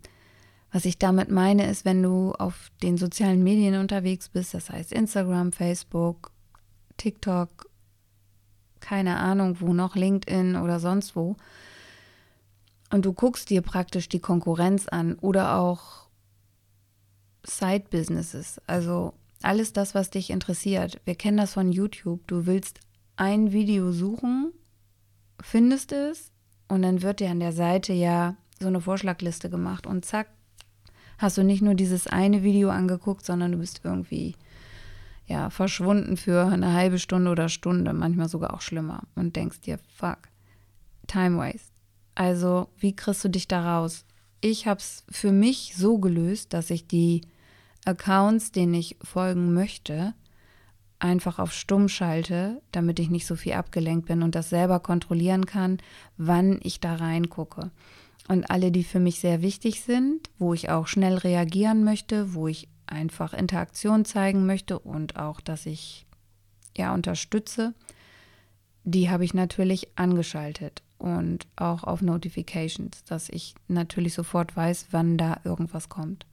Was 0.71 0.85
ich 0.85 0.97
damit 0.97 1.29
meine, 1.29 1.69
ist, 1.69 1.85
wenn 1.85 2.01
du 2.01 2.33
auf 2.33 2.71
den 2.81 2.97
sozialen 2.97 3.43
Medien 3.43 3.79
unterwegs 3.79 4.29
bist, 4.29 4.53
das 4.53 4.69
heißt 4.69 4.91
Instagram, 4.91 5.51
Facebook, 5.51 6.31
TikTok, 6.97 7.69
keine 8.79 9.17
Ahnung 9.17 9.57
wo 9.59 9.73
noch, 9.73 9.95
LinkedIn 9.95 10.55
oder 10.55 10.79
sonst 10.79 11.15
wo, 11.15 11.35
und 12.91 13.05
du 13.05 13.13
guckst 13.13 13.49
dir 13.49 13.61
praktisch 13.61 14.07
die 14.07 14.19
Konkurrenz 14.19 14.87
an 14.87 15.15
oder 15.15 15.57
auch 15.57 16.02
Side-Businesses, 17.45 18.61
also 18.67 19.13
alles 19.41 19.73
das, 19.73 19.93
was 19.93 20.09
dich 20.09 20.29
interessiert. 20.29 21.01
Wir 21.05 21.15
kennen 21.15 21.37
das 21.37 21.53
von 21.53 21.71
YouTube. 21.71 22.25
Du 22.27 22.45
willst 22.45 22.79
ein 23.17 23.51
Video 23.51 23.91
suchen, 23.91 24.53
findest 25.41 25.91
es 25.91 26.31
und 26.69 26.81
dann 26.81 27.01
wird 27.01 27.19
dir 27.19 27.29
an 27.29 27.39
der 27.39 27.51
Seite 27.51 27.93
ja 27.93 28.35
so 28.59 28.67
eine 28.67 28.81
Vorschlagliste 28.81 29.49
gemacht 29.49 29.85
und 29.85 30.05
zack, 30.05 30.29
hast 31.17 31.37
du 31.37 31.43
nicht 31.43 31.61
nur 31.61 31.75
dieses 31.75 32.07
eine 32.07 32.43
Video 32.43 32.69
angeguckt, 32.69 33.25
sondern 33.25 33.51
du 33.51 33.57
bist 33.57 33.81
irgendwie 33.83 34.35
ja 35.27 35.49
verschwunden 35.49 36.17
für 36.17 36.45
eine 36.47 36.73
halbe 36.73 36.99
Stunde 36.99 37.29
oder 37.29 37.49
Stunde, 37.49 37.93
manchmal 37.93 38.29
sogar 38.29 38.53
auch 38.53 38.61
schlimmer 38.61 39.03
und 39.15 39.35
denkst 39.35 39.61
dir, 39.61 39.79
fuck, 39.95 40.19
time 41.07 41.37
waste. 41.37 41.71
Also, 42.15 42.69
wie 42.77 42.95
kriegst 42.95 43.23
du 43.23 43.29
dich 43.29 43.47
da 43.47 43.77
raus? 43.77 44.05
Ich 44.39 44.67
habe 44.67 44.79
es 44.79 45.03
für 45.09 45.31
mich 45.31 45.73
so 45.75 45.97
gelöst, 45.97 46.53
dass 46.53 46.69
ich 46.69 46.87
die 46.87 47.21
Accounts, 47.85 48.51
denen 48.51 48.73
ich 48.73 48.97
folgen 49.01 49.53
möchte, 49.53 50.13
einfach 50.99 51.39
auf 51.39 51.51
stumm 51.51 51.89
schalte, 51.89 52.61
damit 52.71 52.99
ich 52.99 53.09
nicht 53.09 53.25
so 53.25 53.35
viel 53.35 53.53
abgelenkt 53.53 54.07
bin 54.07 54.23
und 54.23 54.35
das 54.35 54.49
selber 54.49 54.79
kontrollieren 54.79 55.45
kann, 55.45 55.79
wann 56.17 56.59
ich 56.63 56.79
da 56.79 56.95
reingucke 56.95 57.71
und 58.27 58.49
alle, 58.49 58.71
die 58.71 58.83
für 58.83 58.99
mich 58.99 59.19
sehr 59.19 59.41
wichtig 59.41 59.81
sind, 59.81 60.29
wo 60.39 60.53
ich 60.53 60.69
auch 60.69 60.87
schnell 60.87 61.17
reagieren 61.17 61.83
möchte, 61.83 62.33
wo 62.33 62.47
ich 62.47 62.67
einfach 62.87 63.33
Interaktion 63.33 64.05
zeigen 64.05 64.45
möchte 64.45 64.79
und 64.79 65.17
auch, 65.17 65.41
dass 65.41 65.65
ich 65.65 66.05
ja 66.77 66.93
unterstütze, 66.93 67.73
die 68.83 69.09
habe 69.09 69.25
ich 69.25 69.33
natürlich 69.33 69.89
angeschaltet 69.97 70.83
und 70.97 71.47
auch 71.55 71.83
auf 71.83 72.01
Notifications, 72.01 73.03
dass 73.05 73.29
ich 73.29 73.55
natürlich 73.67 74.13
sofort 74.13 74.55
weiß, 74.55 74.87
wann 74.91 75.17
da 75.17 75.39
irgendwas 75.43 75.89
kommt. 75.89 76.25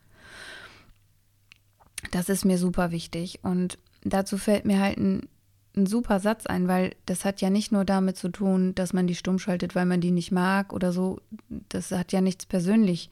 Das 2.10 2.28
ist 2.28 2.44
mir 2.44 2.58
super 2.58 2.90
wichtig 2.90 3.40
und 3.42 3.78
dazu 4.02 4.38
fällt 4.38 4.64
mir 4.64 4.80
halt 4.80 4.98
ein 4.98 5.28
ein 5.76 5.86
super 5.86 6.20
Satz 6.20 6.46
ein, 6.46 6.68
weil 6.68 6.94
das 7.06 7.24
hat 7.24 7.40
ja 7.40 7.50
nicht 7.50 7.72
nur 7.72 7.84
damit 7.84 8.16
zu 8.16 8.28
tun, 8.28 8.74
dass 8.74 8.92
man 8.92 9.06
die 9.06 9.14
stumm 9.14 9.38
schaltet, 9.38 9.74
weil 9.74 9.86
man 9.86 10.00
die 10.00 10.10
nicht 10.10 10.32
mag 10.32 10.72
oder 10.72 10.92
so. 10.92 11.20
Das 11.68 11.92
hat 11.92 12.12
ja 12.12 12.20
nichts 12.20 12.46
persönlich 12.46 13.10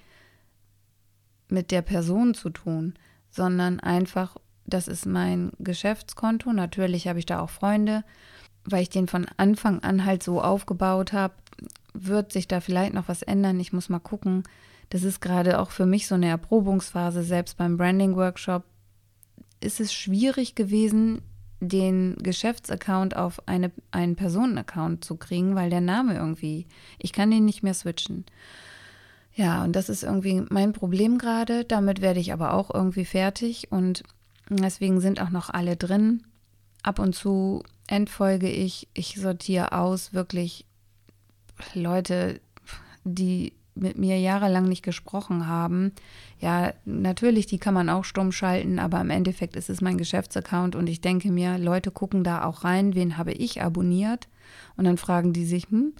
mit 1.48 1.70
der 1.70 1.82
Person 1.82 2.34
zu 2.34 2.50
tun, 2.50 2.94
sondern 3.30 3.80
einfach, 3.80 4.36
das 4.66 4.88
ist 4.88 5.06
mein 5.06 5.52
Geschäftskonto. 5.58 6.52
Natürlich 6.52 7.06
habe 7.08 7.18
ich 7.18 7.26
da 7.26 7.40
auch 7.40 7.50
Freunde, 7.50 8.04
weil 8.64 8.82
ich 8.82 8.90
den 8.90 9.06
von 9.06 9.26
Anfang 9.36 9.80
an 9.80 10.04
halt 10.04 10.22
so 10.22 10.42
aufgebaut 10.42 11.12
habe. 11.12 11.34
Wird 11.94 12.32
sich 12.32 12.48
da 12.48 12.60
vielleicht 12.60 12.92
noch 12.92 13.08
was 13.08 13.22
ändern? 13.22 13.60
Ich 13.60 13.72
muss 13.72 13.88
mal 13.88 13.98
gucken. 13.98 14.42
Das 14.90 15.04
ist 15.04 15.20
gerade 15.20 15.58
auch 15.60 15.70
für 15.70 15.86
mich 15.86 16.06
so 16.06 16.16
eine 16.16 16.28
Erprobungsphase. 16.28 17.22
Selbst 17.22 17.56
beim 17.56 17.76
Branding-Workshop 17.76 18.64
ist 19.60 19.80
es 19.80 19.92
schwierig 19.92 20.54
gewesen, 20.54 21.22
den 21.60 22.16
Geschäftsaccount 22.16 23.16
auf 23.16 23.46
eine, 23.46 23.72
einen 23.90 24.16
Personenaccount 24.16 25.04
zu 25.04 25.16
kriegen, 25.16 25.54
weil 25.54 25.70
der 25.70 25.80
Name 25.80 26.14
irgendwie, 26.14 26.66
ich 26.98 27.12
kann 27.12 27.30
den 27.30 27.44
nicht 27.44 27.62
mehr 27.62 27.74
switchen. 27.74 28.24
Ja, 29.34 29.64
und 29.64 29.74
das 29.74 29.88
ist 29.88 30.02
irgendwie 30.02 30.42
mein 30.50 30.72
Problem 30.72 31.18
gerade. 31.18 31.64
Damit 31.64 32.00
werde 32.00 32.20
ich 32.20 32.32
aber 32.32 32.54
auch 32.54 32.72
irgendwie 32.72 33.04
fertig 33.04 33.70
und 33.70 34.02
deswegen 34.48 35.00
sind 35.00 35.20
auch 35.20 35.30
noch 35.30 35.50
alle 35.50 35.76
drin. 35.76 36.24
Ab 36.82 36.98
und 36.98 37.14
zu 37.14 37.62
entfolge 37.86 38.50
ich, 38.50 38.88
ich 38.94 39.16
sortiere 39.16 39.72
aus 39.72 40.12
wirklich 40.12 40.64
Leute, 41.74 42.40
die 43.04 43.52
mit 43.80 43.98
mir 43.98 44.18
jahrelang 44.18 44.64
nicht 44.64 44.82
gesprochen 44.82 45.46
haben, 45.46 45.92
ja, 46.40 46.72
natürlich, 46.84 47.46
die 47.46 47.58
kann 47.58 47.74
man 47.74 47.88
auch 47.88 48.04
stumm 48.04 48.32
schalten, 48.32 48.78
aber 48.78 49.00
im 49.00 49.10
Endeffekt 49.10 49.56
ist 49.56 49.70
es 49.70 49.80
mein 49.80 49.98
Geschäftsaccount 49.98 50.76
und 50.76 50.88
ich 50.88 51.00
denke 51.00 51.30
mir, 51.30 51.58
Leute 51.58 51.90
gucken 51.90 52.24
da 52.24 52.44
auch 52.44 52.64
rein, 52.64 52.94
wen 52.94 53.16
habe 53.16 53.32
ich 53.32 53.62
abonniert? 53.62 54.28
Und 54.76 54.84
dann 54.84 54.96
fragen 54.96 55.32
die 55.32 55.44
sich, 55.44 55.68
hm, 55.70 55.92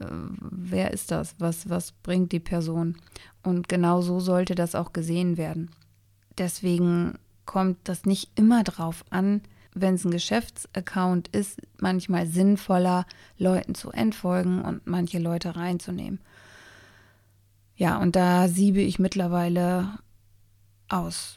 äh, 0.00 0.06
wer 0.40 0.92
ist 0.92 1.10
das? 1.10 1.34
Was, 1.38 1.68
was 1.68 1.92
bringt 1.92 2.32
die 2.32 2.40
Person? 2.40 2.96
Und 3.42 3.68
genau 3.68 4.00
so 4.00 4.20
sollte 4.20 4.54
das 4.54 4.74
auch 4.74 4.92
gesehen 4.92 5.36
werden. 5.36 5.70
Deswegen 6.38 7.18
kommt 7.44 7.78
das 7.84 8.04
nicht 8.04 8.30
immer 8.36 8.62
drauf 8.64 9.04
an, 9.10 9.42
wenn 9.74 9.94
es 9.94 10.04
ein 10.04 10.10
Geschäftsaccount 10.10 11.28
ist, 11.28 11.60
manchmal 11.78 12.26
sinnvoller, 12.26 13.06
Leuten 13.38 13.74
zu 13.74 13.90
entfolgen 13.90 14.62
und 14.62 14.86
manche 14.86 15.18
Leute 15.18 15.56
reinzunehmen. 15.56 16.20
Ja, 17.78 17.98
und 17.98 18.16
da 18.16 18.48
siebe 18.48 18.80
ich 18.80 18.98
mittlerweile 18.98 20.00
aus. 20.88 21.36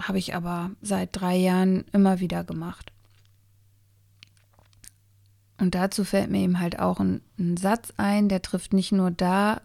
Habe 0.00 0.18
ich 0.18 0.34
aber 0.34 0.70
seit 0.80 1.10
drei 1.12 1.36
Jahren 1.36 1.84
immer 1.92 2.18
wieder 2.18 2.44
gemacht. 2.44 2.92
Und 5.58 5.74
dazu 5.74 6.04
fällt 6.04 6.30
mir 6.30 6.40
eben 6.40 6.60
halt 6.60 6.78
auch 6.78 6.98
ein, 6.98 7.20
ein 7.38 7.58
Satz 7.58 7.92
ein, 7.98 8.30
der 8.30 8.40
trifft 8.40 8.72
nicht 8.72 8.90
nur 8.90 9.10
da 9.10 9.60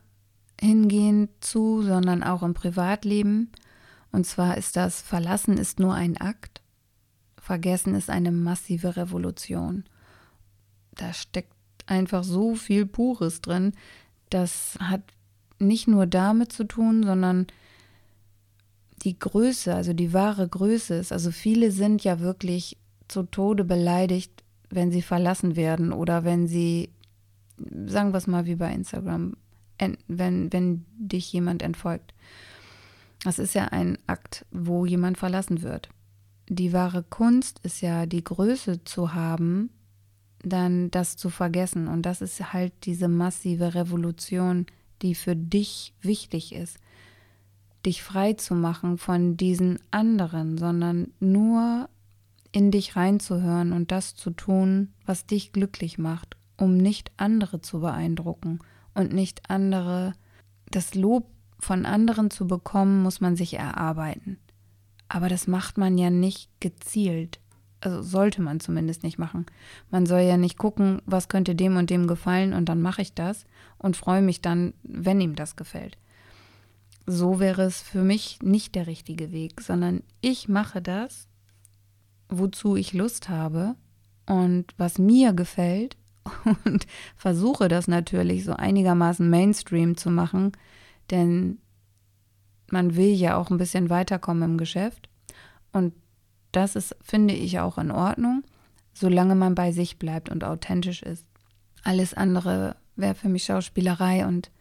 hingehend 0.59 1.29
zu, 1.39 1.81
sondern 1.81 2.23
auch 2.23 2.43
im 2.43 2.53
Privatleben. 2.53 3.49
Und 4.11 4.25
zwar 4.25 4.57
ist 4.57 4.75
das 4.75 5.01
Verlassen 5.01 5.57
ist 5.57 5.79
nur 5.79 5.93
ein 5.93 6.17
Akt, 6.17 6.61
Vergessen 7.39 7.95
ist 7.95 8.09
eine 8.09 8.33
massive 8.33 8.97
Revolution. 8.97 9.85
Da 10.95 11.13
steckt 11.13 11.53
einfach 11.85 12.25
so 12.25 12.55
viel 12.55 12.85
Pures 12.85 13.39
drin. 13.39 13.71
Das 14.29 14.77
hat 14.81 15.03
nicht 15.59 15.87
nur 15.87 16.05
damit 16.05 16.51
zu 16.51 16.65
tun, 16.65 17.03
sondern 17.03 17.47
die 19.03 19.17
Größe, 19.17 19.73
also 19.73 19.93
die 19.93 20.13
wahre 20.13 20.47
Größe 20.47 20.95
ist. 20.95 21.11
Also 21.11 21.31
viele 21.31 21.71
sind 21.71 22.03
ja 22.03 22.19
wirklich 22.19 22.77
zu 23.07 23.23
Tode 23.23 23.63
beleidigt, 23.63 24.43
wenn 24.69 24.91
sie 24.91 25.01
verlassen 25.01 25.55
werden 25.55 25.93
oder 25.93 26.23
wenn 26.23 26.47
sie, 26.47 26.89
sagen 27.85 28.13
wir 28.13 28.17
es 28.17 28.27
mal 28.27 28.45
wie 28.45 28.55
bei 28.55 28.73
Instagram, 28.73 29.37
wenn, 30.07 30.51
wenn 30.51 30.85
dich 30.97 31.31
jemand 31.31 31.61
entfolgt. 31.61 32.13
Das 33.23 33.39
ist 33.39 33.53
ja 33.53 33.65
ein 33.65 33.97
Akt, 34.07 34.45
wo 34.51 34.85
jemand 34.85 35.17
verlassen 35.17 35.61
wird. 35.61 35.89
Die 36.47 36.73
wahre 36.73 37.03
Kunst 37.03 37.59
ist 37.63 37.81
ja 37.81 38.05
die 38.05 38.23
Größe 38.23 38.83
zu 38.83 39.13
haben, 39.13 39.69
dann 40.43 40.91
das 40.91 41.17
zu 41.17 41.29
vergessen. 41.29 41.87
Und 41.87 42.03
das 42.03 42.21
ist 42.21 42.53
halt 42.53 42.73
diese 42.83 43.07
massive 43.07 43.73
Revolution, 43.73 44.67
die 45.01 45.15
für 45.15 45.35
dich 45.35 45.93
wichtig 46.01 46.53
ist. 46.53 46.77
Dich 47.85 48.03
frei 48.03 48.33
zu 48.33 48.55
machen 48.55 48.97
von 48.97 49.37
diesen 49.37 49.79
anderen, 49.91 50.57
sondern 50.57 51.11
nur 51.19 51.89
in 52.51 52.71
dich 52.71 52.95
reinzuhören 52.95 53.73
und 53.73 53.91
das 53.91 54.15
zu 54.15 54.31
tun, 54.31 54.93
was 55.05 55.25
dich 55.25 55.51
glücklich 55.51 55.97
macht, 55.97 56.37
um 56.57 56.77
nicht 56.77 57.11
andere 57.17 57.61
zu 57.61 57.81
beeindrucken 57.81 58.59
und 58.93 59.13
nicht 59.13 59.49
andere. 59.49 60.13
Das 60.71 60.95
Lob 60.95 61.29
von 61.59 61.85
anderen 61.85 62.31
zu 62.31 62.47
bekommen, 62.47 63.03
muss 63.03 63.21
man 63.21 63.35
sich 63.35 63.55
erarbeiten. 63.55 64.39
Aber 65.07 65.29
das 65.29 65.47
macht 65.47 65.77
man 65.77 65.97
ja 65.97 66.09
nicht 66.09 66.49
gezielt. 66.59 67.39
Also 67.81 68.01
sollte 68.01 68.41
man 68.41 68.59
zumindest 68.59 69.03
nicht 69.03 69.17
machen. 69.17 69.45
Man 69.91 70.05
soll 70.05 70.21
ja 70.21 70.37
nicht 70.37 70.57
gucken, 70.57 71.01
was 71.05 71.27
könnte 71.27 71.55
dem 71.55 71.77
und 71.77 71.89
dem 71.89 72.07
gefallen 72.07 72.53
und 72.53 72.67
dann 72.67 72.81
mache 72.81 73.01
ich 73.01 73.13
das 73.13 73.45
und 73.77 73.97
freue 73.97 74.21
mich 74.21 74.41
dann, 74.41 74.73
wenn 74.83 75.21
ihm 75.21 75.35
das 75.35 75.55
gefällt. 75.55 75.97
So 77.05 77.39
wäre 77.39 77.63
es 77.63 77.81
für 77.81 78.01
mich 78.01 78.39
nicht 78.41 78.73
der 78.73 78.87
richtige 78.87 79.31
Weg, 79.31 79.61
sondern 79.61 80.01
ich 80.21 80.47
mache 80.47 80.81
das 80.81 81.27
wozu 82.29 82.75
ich 82.75 82.93
Lust 82.93 83.29
habe 83.29 83.75
und 84.25 84.65
was 84.77 84.97
mir 84.97 85.33
gefällt 85.33 85.97
und 86.65 86.87
versuche 87.15 87.67
das 87.67 87.87
natürlich 87.87 88.43
so 88.43 88.53
einigermaßen 88.53 89.29
Mainstream 89.29 89.97
zu 89.97 90.09
machen, 90.09 90.51
denn 91.11 91.59
man 92.71 92.95
will 92.95 93.13
ja 93.13 93.37
auch 93.37 93.51
ein 93.51 93.57
bisschen 93.57 93.89
weiterkommen 93.89 94.51
im 94.51 94.57
Geschäft 94.57 95.09
und 95.71 95.93
das 96.55 96.75
ist, 96.75 96.95
finde 97.01 97.33
ich, 97.33 97.59
auch 97.59 97.77
in 97.77 97.91
Ordnung, 97.91 98.43
solange 98.93 99.35
man 99.35 99.55
bei 99.55 99.71
sich 99.71 99.97
bleibt 99.97 100.29
und 100.29 100.43
authentisch 100.43 101.01
ist. 101.01 101.25
Alles 101.83 102.13
andere 102.13 102.75
wäre 102.95 103.15
für 103.15 103.29
mich 103.29 103.45
Schauspielerei 103.45 104.25
und 104.25 104.51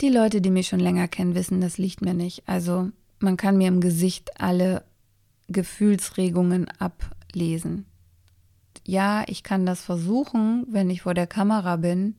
die 0.00 0.08
Leute, 0.08 0.40
die 0.40 0.50
mich 0.50 0.68
schon 0.68 0.80
länger 0.80 1.08
kennen, 1.08 1.34
wissen, 1.34 1.60
das 1.60 1.78
liegt 1.78 2.00
mir 2.00 2.14
nicht. 2.14 2.48
Also 2.48 2.90
man 3.20 3.36
kann 3.36 3.56
mir 3.56 3.68
im 3.68 3.80
Gesicht 3.80 4.40
alle 4.40 4.84
Gefühlsregungen 5.48 6.68
ablesen. 6.78 7.86
Ja, 8.86 9.24
ich 9.28 9.42
kann 9.42 9.66
das 9.66 9.82
versuchen, 9.82 10.66
wenn 10.68 10.90
ich 10.90 11.02
vor 11.02 11.14
der 11.14 11.26
Kamera 11.26 11.76
bin, 11.76 12.16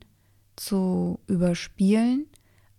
zu 0.56 1.20
überspielen, 1.26 2.26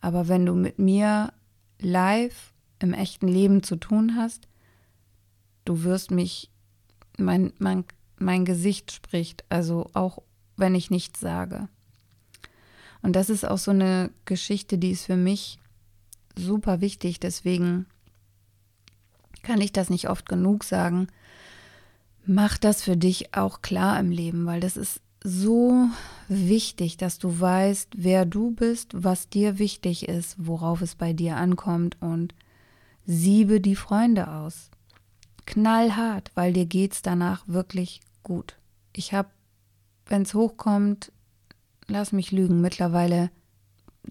aber 0.01 0.27
wenn 0.27 0.46
du 0.46 0.54
mit 0.54 0.80
mir 0.80 1.32
live 1.80 2.54
im 2.80 2.94
echten 2.94 3.27
Leben 3.27 3.63
zu 3.63 3.75
tun 3.75 4.16
hast, 4.16 4.48
du 5.68 5.84
wirst 5.84 6.12
mich, 6.12 6.50
mein, 7.18 7.54
mein, 7.60 7.86
mein 8.18 8.46
Gesicht 8.46 8.92
spricht, 8.92 9.44
also 9.50 9.90
auch 9.94 10.20
wenn 10.56 10.76
ich 10.76 10.90
nichts 10.90 11.20
sage. 11.20 11.68
Und 13.01 13.16
das 13.16 13.30
ist 13.30 13.48
auch 13.48 13.58
so 13.58 13.72
eine 13.72 14.12
Geschichte, 14.25 14.77
die 14.77 14.92
ist 14.92 15.06
für 15.06 15.16
mich 15.16 15.60
super 16.36 16.82
wichtig, 16.82 17.20
deswegen 17.20 17.86
kann 19.44 19.62
ich 19.62 19.72
das 19.72 19.90
nicht 19.90 20.10
oft 20.10 20.27
genug 20.27 20.64
sagen. 20.64 21.08
Mach 22.25 22.58
das 22.58 22.84
für 22.84 22.98
dich 22.98 23.34
auch 23.34 23.62
klar 23.62 24.00
im 24.00 24.12
Leben, 24.12 24.46
weil 24.46 24.60
das 24.60 24.77
ist 24.77 25.01
so 25.24 25.88
wichtig, 26.27 26.98
dass 26.98 27.18
du 27.18 27.40
weißt, 27.40 27.90
wer 27.98 28.25
du 28.25 28.51
bist, 28.51 28.92
was 28.94 29.30
dir 29.30 29.60
wichtig 29.60 30.08
ist, 30.08 30.36
worauf 30.38 30.82
es 30.82 30.96
bei 30.96 31.14
dir 31.14 31.38
ankommt 31.38 31.98
und 32.01 32.34
siebe 33.06 33.62
die 33.62 33.75
Freunde 33.75 34.30
aus. 34.30 34.70
Knallhart, 35.48 36.29
weil 36.36 36.53
dir 36.53 36.66
geht's 36.66 37.01
danach 37.01 37.48
wirklich 37.48 38.01
gut. 38.22 38.57
Ich 38.94 39.14
habe, 39.14 39.29
wenn 40.05 40.22
es 40.22 40.33
hochkommt, 40.33 41.12
lass 41.88 42.12
mich 42.12 42.31
lügen, 42.31 42.62
mittlerweile 42.62 43.31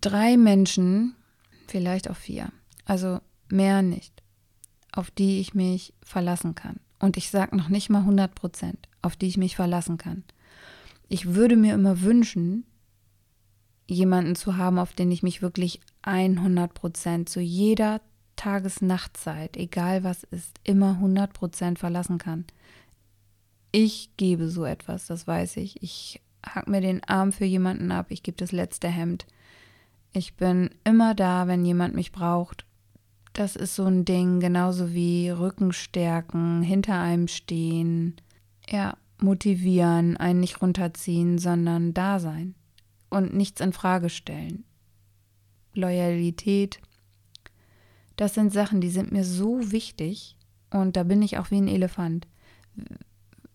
drei 0.00 0.36
Menschen, 0.36 1.14
vielleicht 1.68 2.10
auch 2.10 2.16
vier, 2.16 2.52
also 2.86 3.20
mehr 3.48 3.82
nicht, 3.82 4.22
auf 4.92 5.10
die 5.10 5.38
ich 5.40 5.54
mich 5.54 5.92
verlassen 6.02 6.54
kann. 6.54 6.80
Und 6.98 7.18
ich 7.18 7.30
sage 7.30 7.54
noch 7.54 7.68
nicht 7.68 7.90
mal 7.90 8.00
100 8.00 8.34
Prozent, 8.34 8.88
auf 9.02 9.14
die 9.14 9.26
ich 9.26 9.36
mich 9.36 9.56
verlassen 9.56 9.98
kann. 9.98 10.24
Ich 11.08 11.34
würde 11.34 11.56
mir 11.56 11.74
immer 11.74 12.00
wünschen, 12.00 12.64
jemanden 13.86 14.36
zu 14.36 14.56
haben, 14.56 14.78
auf 14.78 14.94
den 14.94 15.12
ich 15.12 15.22
mich 15.22 15.42
wirklich 15.42 15.80
100 16.02 16.72
Prozent 16.72 17.28
zu 17.28 17.40
jeder 17.40 18.00
Tages-Nachtzeit, 18.36 19.56
egal 19.56 20.04
was 20.04 20.22
ist, 20.24 20.60
immer 20.64 20.92
100 20.92 21.32
Prozent 21.32 21.78
verlassen 21.78 22.18
kann. 22.18 22.44
Ich 23.72 24.10
gebe 24.16 24.48
so 24.48 24.64
etwas, 24.64 25.06
das 25.06 25.26
weiß 25.26 25.56
ich. 25.58 25.82
Ich 25.82 26.22
hack 26.44 26.68
mir 26.68 26.80
den 26.80 27.02
Arm 27.04 27.32
für 27.32 27.44
jemanden 27.44 27.90
ab, 27.90 28.06
ich 28.10 28.22
gebe 28.22 28.36
das 28.36 28.52
letzte 28.52 28.88
Hemd. 28.88 29.26
Ich 30.12 30.34
bin 30.34 30.70
immer 30.84 31.14
da, 31.14 31.46
wenn 31.48 31.64
jemand 31.64 31.94
mich 31.94 32.12
braucht 32.12 32.66
das 33.38 33.54
ist 33.54 33.74
so 33.74 33.84
ein 33.84 34.04
Ding, 34.04 34.40
genauso 34.40 34.94
wie 34.94 35.28
Rückenstärken, 35.28 36.62
hinter 36.62 36.98
einem 36.98 37.28
stehen, 37.28 38.16
ja, 38.68 38.96
motivieren, 39.20 40.16
einen 40.16 40.40
nicht 40.40 40.62
runterziehen, 40.62 41.38
sondern 41.38 41.92
da 41.92 42.18
sein 42.18 42.54
und 43.10 43.34
nichts 43.34 43.60
in 43.60 43.72
Frage 43.72 44.08
stellen. 44.08 44.64
Loyalität, 45.74 46.80
das 48.16 48.34
sind 48.34 48.52
Sachen, 48.52 48.80
die 48.80 48.90
sind 48.90 49.12
mir 49.12 49.24
so 49.24 49.72
wichtig 49.72 50.36
und 50.70 50.96
da 50.96 51.02
bin 51.04 51.22
ich 51.22 51.38
auch 51.38 51.50
wie 51.50 51.58
ein 51.58 51.68
Elefant. 51.68 52.26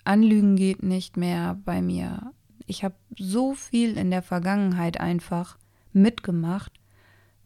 Anlügen 0.04 0.56
geht 0.56 0.84
nicht 0.84 1.17
mehr 1.17 1.60
bei 1.65 1.82
mir. 1.82 2.34
Ich 2.65 2.84
habe 2.84 2.95
so 3.17 3.54
viel 3.54 3.97
in 3.97 4.12
der 4.12 4.21
Vergangenheit 4.21 5.00
einfach 5.00 5.58
mitgemacht 5.93 6.82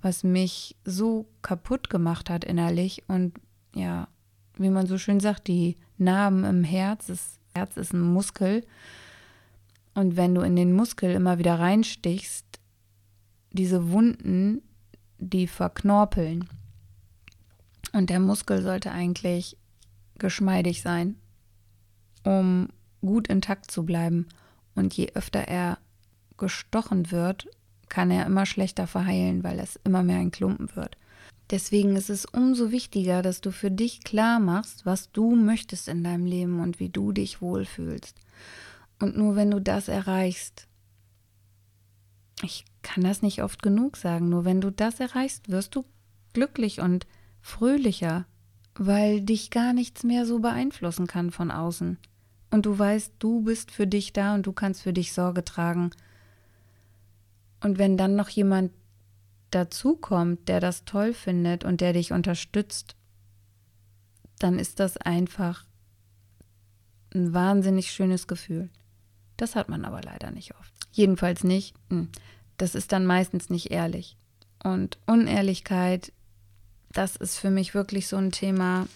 was 0.06 0.24
mich 0.24 0.76
so 0.86 1.26
kaputt 1.42 1.90
gemacht 1.90 2.30
hat 2.30 2.44
innerlich 2.44 3.02
und 3.08 3.34
ja, 3.74 4.08
wie 4.56 4.70
man 4.70 4.86
so 4.86 5.00
schön 5.00 5.20
sagt, 5.20 5.48
die 5.48 5.78
Narben 5.98 6.44
im 6.44 6.64
Herz, 6.64 7.08
das 7.08 7.40
Herz 7.56 7.76
ist 7.76 7.92
ein 7.92 8.02
Muskel 8.02 8.64
und 9.96 10.16
wenn 10.16 10.36
du 10.36 10.42
in 10.42 10.56
den 10.56 10.74
Muskel 10.74 11.10
immer 11.10 11.40
wieder 11.40 11.58
reinstichst, 11.58 12.46
diese 13.52 13.92
Wunden, 13.92 14.62
die 15.18 15.48
verknorpeln. 15.48 16.48
Und 17.96 18.10
der 18.10 18.20
Muskel 18.20 18.62
sollte 18.62 18.92
eigentlich 18.92 19.56
geschmeidig 20.18 20.82
sein, 20.82 21.16
um 22.26 22.68
gut 23.00 23.30
intakt 23.30 23.72
zu 23.72 23.86
bleiben. 23.86 24.28
Und 24.76 24.94
je 24.96 25.14
öfter 25.14 25.40
er 25.40 25.78
gestochen 26.36 27.10
wird, 27.12 27.48
kann 27.88 28.12
er 28.12 28.26
immer 28.26 28.46
schlechter 28.46 28.86
verheilen, 28.86 29.46
weil 29.46 29.60
es 29.60 29.80
immer 29.86 30.04
mehr 30.04 30.18
ein 30.18 30.32
Klumpen 30.32 30.76
wird. 30.76 30.98
Deswegen 31.52 31.96
ist 31.96 32.10
es 32.10 32.26
umso 32.26 32.70
wichtiger, 32.70 33.22
dass 33.22 33.40
du 33.40 33.52
für 33.52 33.72
dich 33.72 34.04
klar 34.04 34.42
machst, 34.42 34.86
was 34.86 35.14
du 35.14 35.34
möchtest 35.34 35.88
in 35.88 36.04
deinem 36.04 36.26
Leben 36.26 36.60
und 36.60 36.82
wie 36.82 36.90
du 36.90 37.14
dich 37.14 37.42
wohlfühlst. 37.42 38.20
Und 39.00 39.16
nur 39.16 39.38
wenn 39.38 39.52
du 39.52 39.62
das 39.62 39.88
erreichst, 39.88 40.68
ich 42.42 42.66
kann 42.82 43.06
das 43.06 43.22
nicht 43.22 43.42
oft 43.42 43.64
genug 43.64 43.96
sagen, 43.96 44.28
nur 44.28 44.44
wenn 44.44 44.60
du 44.60 44.70
das 44.70 45.00
erreichst, 45.00 45.50
wirst 45.50 45.76
du 45.76 45.86
glücklich 46.34 46.82
und 46.82 47.08
fröhlicher, 47.46 48.26
weil 48.76 49.22
dich 49.22 49.52
gar 49.52 49.74
nichts 49.74 50.04
mehr 50.04 50.26
so 50.26 50.40
beeinflussen 50.40 51.08
kann 51.08 51.32
von 51.32 51.52
außen. 51.52 51.98
Und 52.52 52.66
du 52.66 52.78
weißt, 52.78 53.14
du 53.20 53.42
bist 53.44 53.72
für 53.72 53.88
dich 53.88 54.14
da 54.14 54.34
und 54.34 54.48
du 54.48 54.52
kannst 54.52 54.82
für 54.82 54.94
dich 54.94 55.14
Sorge 55.14 55.46
tragen 55.46 55.92
und 57.62 57.80
wenn 57.80 57.98
dann 57.98 58.16
noch 58.16 58.30
jemand 58.30 58.72
dazukommt, 59.50 60.48
der 60.50 60.60
das 60.60 60.86
toll 60.86 61.14
findet 61.14 61.64
und 61.64 61.82
der 61.82 61.94
dich 61.94 62.12
unterstützt, 62.12 62.96
dann 64.40 64.60
ist 64.60 64.80
das 64.80 64.98
einfach 64.98 65.66
ein 67.14 67.34
wahnsinnig 67.34 67.92
schönes 67.92 68.28
Gefühl. 68.28 68.70
Das 69.38 69.56
hat 69.56 69.70
man 69.70 69.86
aber 69.86 70.02
leider 70.02 70.32
nicht 70.32 70.54
oft. 70.60 70.74
Jedenfalls 70.92 71.44
nicht. 71.44 71.76
Hm, 71.90 72.10
das 72.58 72.76
ist 72.76 72.92
dann 72.92 73.06
meistens 73.06 73.50
nicht 73.50 73.72
ehrlich. 73.72 74.18
Und 74.64 75.00
Unehrlichkeit, 75.08 76.12
das 76.96 77.18
ist 77.18 77.38
für 77.38 77.52
mich 77.52 77.76
wirklich 77.76 78.08
so 78.08 78.16
ein 78.16 78.32
Thema, 78.32 78.88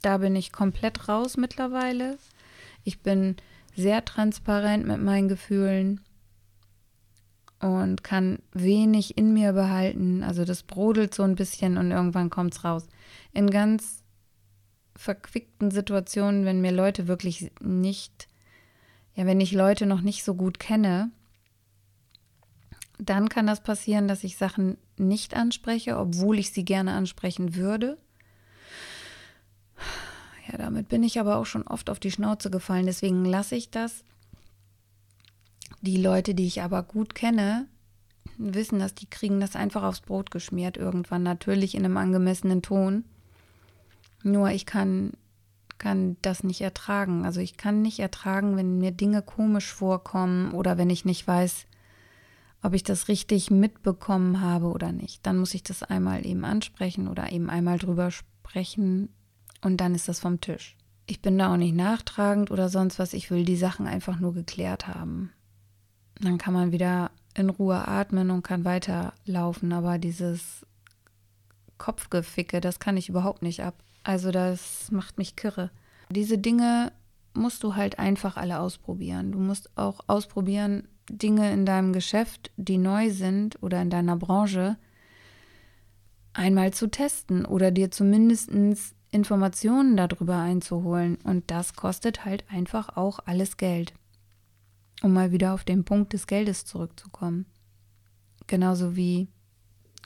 da 0.00 0.18
bin 0.18 0.36
ich 0.36 0.52
komplett 0.52 1.08
raus 1.08 1.36
mittlerweile. 1.36 2.18
Ich 2.84 3.00
bin 3.00 3.36
sehr 3.74 4.04
transparent 4.04 4.86
mit 4.86 5.00
meinen 5.02 5.28
Gefühlen 5.28 6.00
und 7.58 8.04
kann 8.04 8.38
wenig 8.52 9.18
in 9.18 9.34
mir 9.34 9.52
behalten. 9.52 10.22
Also 10.22 10.44
das 10.44 10.62
brodelt 10.62 11.14
so 11.14 11.24
ein 11.24 11.34
bisschen 11.34 11.76
und 11.76 11.90
irgendwann 11.90 12.30
kommt 12.30 12.54
es 12.54 12.64
raus. 12.64 12.86
In 13.32 13.50
ganz 13.50 14.04
verquickten 14.94 15.72
Situationen, 15.72 16.44
wenn 16.44 16.60
mir 16.60 16.72
Leute 16.72 17.08
wirklich 17.08 17.50
nicht, 17.60 18.28
ja, 19.14 19.26
wenn 19.26 19.40
ich 19.40 19.52
Leute 19.52 19.86
noch 19.86 20.00
nicht 20.00 20.22
so 20.22 20.34
gut 20.34 20.60
kenne, 20.60 21.10
dann 23.04 23.28
kann 23.28 23.46
das 23.46 23.62
passieren, 23.62 24.06
dass 24.06 24.24
ich 24.24 24.36
Sachen 24.36 24.76
nicht 24.96 25.34
anspreche, 25.34 25.98
obwohl 25.98 26.38
ich 26.38 26.52
sie 26.52 26.64
gerne 26.64 26.92
ansprechen 26.92 27.56
würde. 27.56 27.98
Ja, 30.50 30.58
damit 30.58 30.88
bin 30.88 31.02
ich 31.02 31.18
aber 31.18 31.36
auch 31.36 31.46
schon 31.46 31.66
oft 31.66 31.90
auf 31.90 31.98
die 31.98 32.10
Schnauze 32.10 32.50
gefallen, 32.50 32.86
deswegen 32.86 33.24
lasse 33.24 33.56
ich 33.56 33.70
das. 33.70 34.04
Die 35.80 35.96
Leute, 35.96 36.34
die 36.34 36.46
ich 36.46 36.62
aber 36.62 36.82
gut 36.84 37.14
kenne, 37.14 37.66
wissen 38.38 38.78
das, 38.78 38.94
die 38.94 39.10
kriegen 39.10 39.40
das 39.40 39.56
einfach 39.56 39.82
aufs 39.82 40.00
Brot 40.00 40.30
geschmiert 40.30 40.76
irgendwann, 40.76 41.22
natürlich 41.22 41.74
in 41.74 41.84
einem 41.84 41.96
angemessenen 41.96 42.62
Ton. 42.62 43.04
Nur 44.22 44.50
ich 44.50 44.64
kann, 44.64 45.12
kann 45.78 46.16
das 46.22 46.44
nicht 46.44 46.60
ertragen. 46.60 47.24
Also 47.24 47.40
ich 47.40 47.56
kann 47.56 47.82
nicht 47.82 47.98
ertragen, 47.98 48.56
wenn 48.56 48.78
mir 48.78 48.92
Dinge 48.92 49.22
komisch 49.22 49.72
vorkommen 49.72 50.52
oder 50.52 50.78
wenn 50.78 50.90
ich 50.90 51.04
nicht 51.04 51.26
weiß, 51.26 51.66
ob 52.62 52.74
ich 52.74 52.84
das 52.84 53.08
richtig 53.08 53.50
mitbekommen 53.50 54.40
habe 54.40 54.66
oder 54.66 54.92
nicht. 54.92 55.26
Dann 55.26 55.38
muss 55.38 55.54
ich 55.54 55.62
das 55.62 55.82
einmal 55.82 56.24
eben 56.24 56.44
ansprechen 56.44 57.08
oder 57.08 57.32
eben 57.32 57.50
einmal 57.50 57.78
drüber 57.78 58.10
sprechen 58.10 59.08
und 59.62 59.80
dann 59.80 59.94
ist 59.94 60.08
das 60.08 60.20
vom 60.20 60.40
Tisch. 60.40 60.76
Ich 61.06 61.20
bin 61.20 61.38
da 61.38 61.52
auch 61.52 61.56
nicht 61.56 61.74
nachtragend 61.74 62.50
oder 62.50 62.68
sonst 62.68 62.98
was. 62.98 63.12
Ich 63.12 63.30
will 63.30 63.44
die 63.44 63.56
Sachen 63.56 63.86
einfach 63.86 64.18
nur 64.18 64.32
geklärt 64.32 64.86
haben. 64.86 65.32
Dann 66.20 66.38
kann 66.38 66.54
man 66.54 66.72
wieder 66.72 67.10
in 67.34 67.50
Ruhe 67.50 67.88
atmen 67.88 68.30
und 68.30 68.42
kann 68.42 68.64
weiterlaufen. 68.64 69.72
Aber 69.72 69.98
dieses 69.98 70.64
Kopfgeficke, 71.78 72.60
das 72.60 72.78
kann 72.78 72.96
ich 72.96 73.08
überhaupt 73.08 73.42
nicht 73.42 73.62
ab. 73.62 73.74
Also 74.04 74.30
das 74.30 74.90
macht 74.90 75.18
mich 75.18 75.36
kirre. 75.36 75.70
Diese 76.10 76.38
Dinge 76.38 76.92
musst 77.34 77.62
du 77.64 77.74
halt 77.74 77.98
einfach 77.98 78.36
alle 78.36 78.60
ausprobieren. 78.60 79.32
Du 79.32 79.38
musst 79.38 79.76
auch 79.76 80.00
ausprobieren, 80.06 80.86
Dinge 81.10 81.52
in 81.52 81.66
deinem 81.66 81.92
Geschäft, 81.92 82.50
die 82.56 82.78
neu 82.78 83.10
sind 83.10 83.62
oder 83.62 83.82
in 83.82 83.90
deiner 83.90 84.16
Branche, 84.16 84.76
einmal 86.32 86.72
zu 86.72 86.88
testen 86.88 87.44
oder 87.44 87.70
dir 87.70 87.90
zumindest 87.90 88.50
Informationen 89.10 89.96
darüber 89.96 90.38
einzuholen. 90.38 91.18
Und 91.24 91.50
das 91.50 91.74
kostet 91.74 92.24
halt 92.24 92.44
einfach 92.50 92.96
auch 92.96 93.18
alles 93.26 93.56
Geld 93.56 93.92
um 95.02 95.12
mal 95.12 95.32
wieder 95.32 95.52
auf 95.54 95.64
den 95.64 95.84
Punkt 95.84 96.12
des 96.12 96.26
Geldes 96.26 96.64
zurückzukommen. 96.64 97.46
Genauso 98.46 98.96
wie 98.96 99.28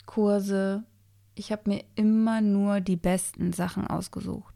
Kurse. 0.07 0.85
Ich 1.35 1.53
habe 1.53 1.63
mir 1.67 1.85
immer 1.95 2.41
nur 2.41 2.81
die 2.81 2.97
besten 2.97 3.53
Sachen 3.53 3.87
ausgesucht, 3.87 4.55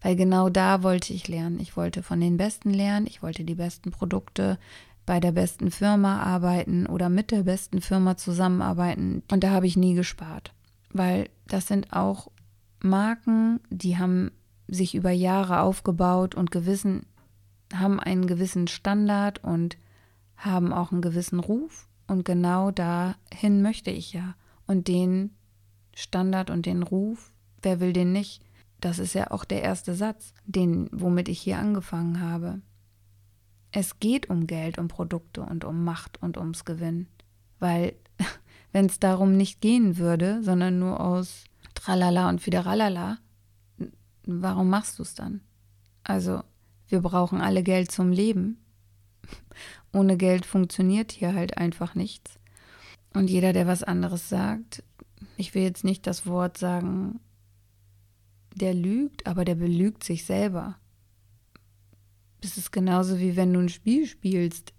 weil 0.00 0.16
genau 0.16 0.48
da 0.48 0.82
wollte 0.82 1.12
ich 1.12 1.28
lernen. 1.28 1.60
Ich 1.60 1.76
wollte 1.76 2.02
von 2.02 2.20
den 2.20 2.36
Besten 2.36 2.70
lernen, 2.70 3.06
ich 3.06 3.22
wollte 3.22 3.44
die 3.44 3.56
besten 3.56 3.90
Produkte 3.90 4.58
bei 5.06 5.20
der 5.20 5.32
besten 5.32 5.70
Firma 5.70 6.22
arbeiten 6.22 6.86
oder 6.86 7.08
mit 7.08 7.30
der 7.30 7.42
besten 7.42 7.80
Firma 7.80 8.16
zusammenarbeiten. 8.16 9.22
Und 9.30 9.44
da 9.44 9.50
habe 9.50 9.66
ich 9.66 9.76
nie 9.76 9.94
gespart, 9.94 10.54
weil 10.92 11.28
das 11.46 11.66
sind 11.66 11.92
auch 11.92 12.30
Marken, 12.82 13.60
die 13.70 13.98
haben 13.98 14.30
sich 14.66 14.94
über 14.94 15.10
Jahre 15.10 15.60
aufgebaut 15.60 16.34
und 16.34 16.50
gewissen 16.50 17.06
haben 17.72 18.00
einen 18.00 18.26
gewissen 18.26 18.68
Standard 18.68 19.42
und 19.42 19.76
haben 20.36 20.72
auch 20.72 20.92
einen 20.92 21.02
gewissen 21.02 21.40
Ruf. 21.40 21.88
Und 22.06 22.24
genau 22.24 22.70
dahin 22.70 23.62
möchte 23.62 23.90
ich 23.90 24.12
ja. 24.12 24.34
Und 24.66 24.88
den 24.88 25.30
Standard 25.94 26.50
und 26.50 26.66
den 26.66 26.82
Ruf, 26.82 27.32
wer 27.62 27.80
will 27.80 27.92
den 27.92 28.12
nicht? 28.12 28.42
Das 28.80 28.98
ist 28.98 29.14
ja 29.14 29.30
auch 29.30 29.44
der 29.44 29.62
erste 29.62 29.94
Satz, 29.94 30.34
den, 30.44 30.88
womit 30.92 31.28
ich 31.28 31.40
hier 31.40 31.58
angefangen 31.58 32.20
habe. 32.20 32.60
Es 33.76 33.98
geht 33.98 34.30
um 34.30 34.46
Geld, 34.46 34.78
um 34.78 34.86
Produkte 34.86 35.42
und 35.42 35.64
um 35.64 35.82
Macht 35.82 36.22
und 36.22 36.38
ums 36.38 36.64
Gewinn. 36.64 37.08
Weil, 37.58 37.94
wenn 38.72 38.86
es 38.86 39.00
darum 39.00 39.36
nicht 39.36 39.60
gehen 39.60 39.98
würde, 39.98 40.44
sondern 40.44 40.78
nur 40.78 41.00
aus 41.00 41.42
Tralala 41.74 42.28
und 42.28 42.40
Fideralala, 42.40 43.18
warum 44.26 44.70
machst 44.70 45.00
du 45.00 45.02
es 45.02 45.14
dann? 45.14 45.40
Also, 46.04 46.44
wir 46.86 47.00
brauchen 47.00 47.40
alle 47.40 47.64
Geld 47.64 47.90
zum 47.90 48.12
Leben. 48.12 48.64
Ohne 49.92 50.16
Geld 50.16 50.46
funktioniert 50.46 51.10
hier 51.10 51.34
halt 51.34 51.58
einfach 51.58 51.96
nichts. 51.96 52.38
Und 53.12 53.28
jeder, 53.28 53.52
der 53.52 53.66
was 53.66 53.82
anderes 53.82 54.28
sagt, 54.28 54.84
ich 55.36 55.52
will 55.56 55.64
jetzt 55.64 55.82
nicht 55.82 56.06
das 56.06 56.26
Wort 56.26 56.58
sagen, 56.58 57.18
der 58.54 58.72
lügt, 58.72 59.26
aber 59.26 59.44
der 59.44 59.56
belügt 59.56 60.04
sich 60.04 60.24
selber. 60.26 60.78
Genauso 62.74 63.20
wie 63.20 63.36
wenn 63.36 63.52
du 63.52 63.60
ein 63.60 63.68
Spiel 63.68 64.06
spielst. 64.06 64.72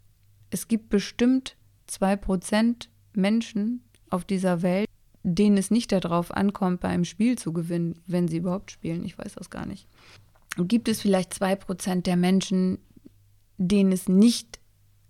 Es 0.50 0.68
gibt 0.68 0.90
bestimmt 0.90 1.56
zwei 1.88 2.16
Prozent 2.16 2.90
Menschen 3.14 3.82
auf 4.10 4.26
dieser 4.26 4.62
Welt, 4.62 4.90
denen 5.24 5.58
es 5.58 5.72
nicht 5.72 5.92
darauf 5.92 6.32
ankommt, 6.32 6.82
bei 6.82 6.90
einem 6.90 7.06
Spiel 7.06 7.38
zu 7.38 7.54
gewinnen, 7.54 8.02
wenn 8.06 8.28
sie 8.28 8.38
überhaupt 8.38 8.72
spielen. 8.72 9.06
Ich 9.06 9.18
weiß 9.18 9.36
das 9.36 9.50
gar 9.50 9.66
nicht 9.66 9.88
gibt 10.64 10.88
es 10.88 11.02
vielleicht 11.02 11.34
zwei 11.34 11.56
Prozent 11.56 12.08
der 12.08 12.16
Menschen, 12.16 12.80
denen 13.58 13.92
es 13.92 14.08
nicht 14.08 14.60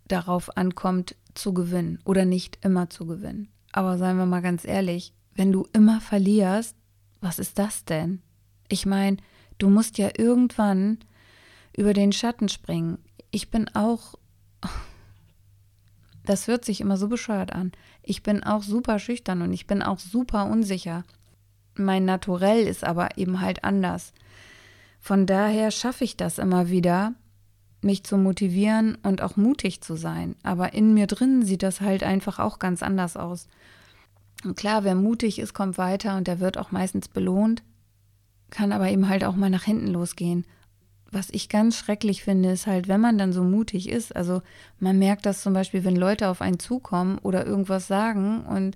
darauf 0.07 0.55
ankommt, 0.57 1.15
zu 1.33 1.53
gewinnen 1.53 1.99
oder 2.05 2.25
nicht 2.25 2.59
immer 2.63 2.89
zu 2.89 3.05
gewinnen. 3.05 3.49
Aber 3.71 3.97
seien 3.97 4.17
wir 4.17 4.25
mal 4.25 4.41
ganz 4.41 4.65
ehrlich, 4.65 5.13
wenn 5.35 5.51
du 5.51 5.67
immer 5.73 5.99
verlierst, 5.99 6.75
was 7.19 7.39
ist 7.39 7.59
das 7.59 7.85
denn? 7.85 8.21
Ich 8.69 8.85
meine, 8.85 9.17
du 9.57 9.69
musst 9.69 9.97
ja 9.97 10.09
irgendwann 10.17 10.99
über 11.77 11.93
den 11.93 12.11
Schatten 12.11 12.49
springen. 12.49 12.97
Ich 13.31 13.51
bin 13.51 13.69
auch, 13.75 14.15
das 16.23 16.47
hört 16.47 16.65
sich 16.65 16.81
immer 16.81 16.97
so 16.97 17.07
bescheuert 17.07 17.53
an, 17.53 17.71
ich 18.03 18.23
bin 18.23 18.43
auch 18.43 18.63
super 18.63 18.99
schüchtern 18.99 19.41
und 19.41 19.53
ich 19.53 19.67
bin 19.67 19.81
auch 19.81 19.99
super 19.99 20.45
unsicher. 20.45 21.03
Mein 21.75 22.05
Naturell 22.05 22.65
ist 22.65 22.83
aber 22.83 23.17
eben 23.17 23.41
halt 23.41 23.63
anders. 23.63 24.13
Von 24.99 25.25
daher 25.25 25.71
schaffe 25.71 26.03
ich 26.03 26.17
das 26.17 26.39
immer 26.39 26.69
wieder, 26.69 27.13
mich 27.81 28.03
zu 28.03 28.17
motivieren 28.17 28.97
und 29.03 29.21
auch 29.21 29.35
mutig 29.35 29.81
zu 29.81 29.95
sein. 29.95 30.35
Aber 30.43 30.73
in 30.73 30.93
mir 30.93 31.07
drin 31.07 31.43
sieht 31.43 31.63
das 31.63 31.81
halt 31.81 32.03
einfach 32.03 32.39
auch 32.39 32.59
ganz 32.59 32.81
anders 32.81 33.15
aus. 33.15 33.47
Und 34.43 34.55
klar, 34.55 34.83
wer 34.83 34.95
mutig 34.95 35.39
ist, 35.39 35.53
kommt 35.53 35.77
weiter 35.77 36.17
und 36.17 36.27
der 36.27 36.39
wird 36.39 36.57
auch 36.57 36.71
meistens 36.71 37.07
belohnt, 37.07 37.63
kann 38.49 38.71
aber 38.71 38.89
eben 38.89 39.09
halt 39.09 39.23
auch 39.23 39.35
mal 39.35 39.49
nach 39.49 39.63
hinten 39.63 39.87
losgehen. 39.87 40.45
Was 41.15 41.29
ich 41.29 41.47
ganz 41.47 41.77
schrecklich 41.77 42.23
finde, 42.23 42.51
ist 42.51 42.67
halt, 42.67 42.89
wenn 42.89 42.99
man 42.99 43.17
dann 43.17 43.31
so 43.31 43.41
mutig 43.41 43.87
ist, 43.87 44.13
also 44.13 44.41
man 44.79 44.99
merkt 44.99 45.25
das 45.25 45.41
zum 45.41 45.53
Beispiel, 45.53 45.85
wenn 45.85 45.95
Leute 45.95 46.27
auf 46.27 46.41
einen 46.41 46.59
zukommen 46.59 47.19
oder 47.19 47.45
irgendwas 47.45 47.87
sagen 47.87 48.41
und 48.41 48.75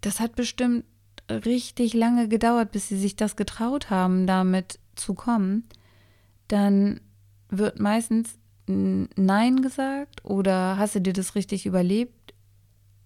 das 0.00 0.20
hat 0.20 0.36
bestimmt 0.36 0.86
richtig 1.30 1.92
lange 1.92 2.28
gedauert, 2.28 2.72
bis 2.72 2.88
sie 2.88 2.96
sich 2.96 3.14
das 3.14 3.36
getraut 3.36 3.90
haben, 3.90 4.26
damit 4.26 4.78
zu 4.94 5.12
kommen, 5.12 5.64
dann 6.48 6.98
wird 7.50 7.78
meistens 7.78 8.38
Nein 8.66 9.60
gesagt 9.60 10.24
oder 10.24 10.78
hast 10.78 10.94
du 10.94 11.02
dir 11.02 11.12
das 11.12 11.34
richtig 11.34 11.66
überlebt, 11.66 12.32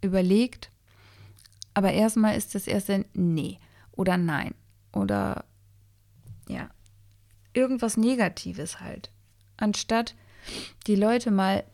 überlegt. 0.00 0.70
Aber 1.74 1.90
erstmal 1.90 2.36
ist 2.36 2.54
das 2.54 2.68
erste 2.68 3.04
Nee 3.14 3.58
oder 3.90 4.16
Nein 4.16 4.54
oder 4.92 5.44
ja, 6.48 6.70
irgendwas 7.54 7.96
Negatives 7.96 8.80
halt. 8.80 9.10
Anstatt 9.56 10.14
die 10.86 10.96
Leute 10.96 11.30
mal 11.30 11.64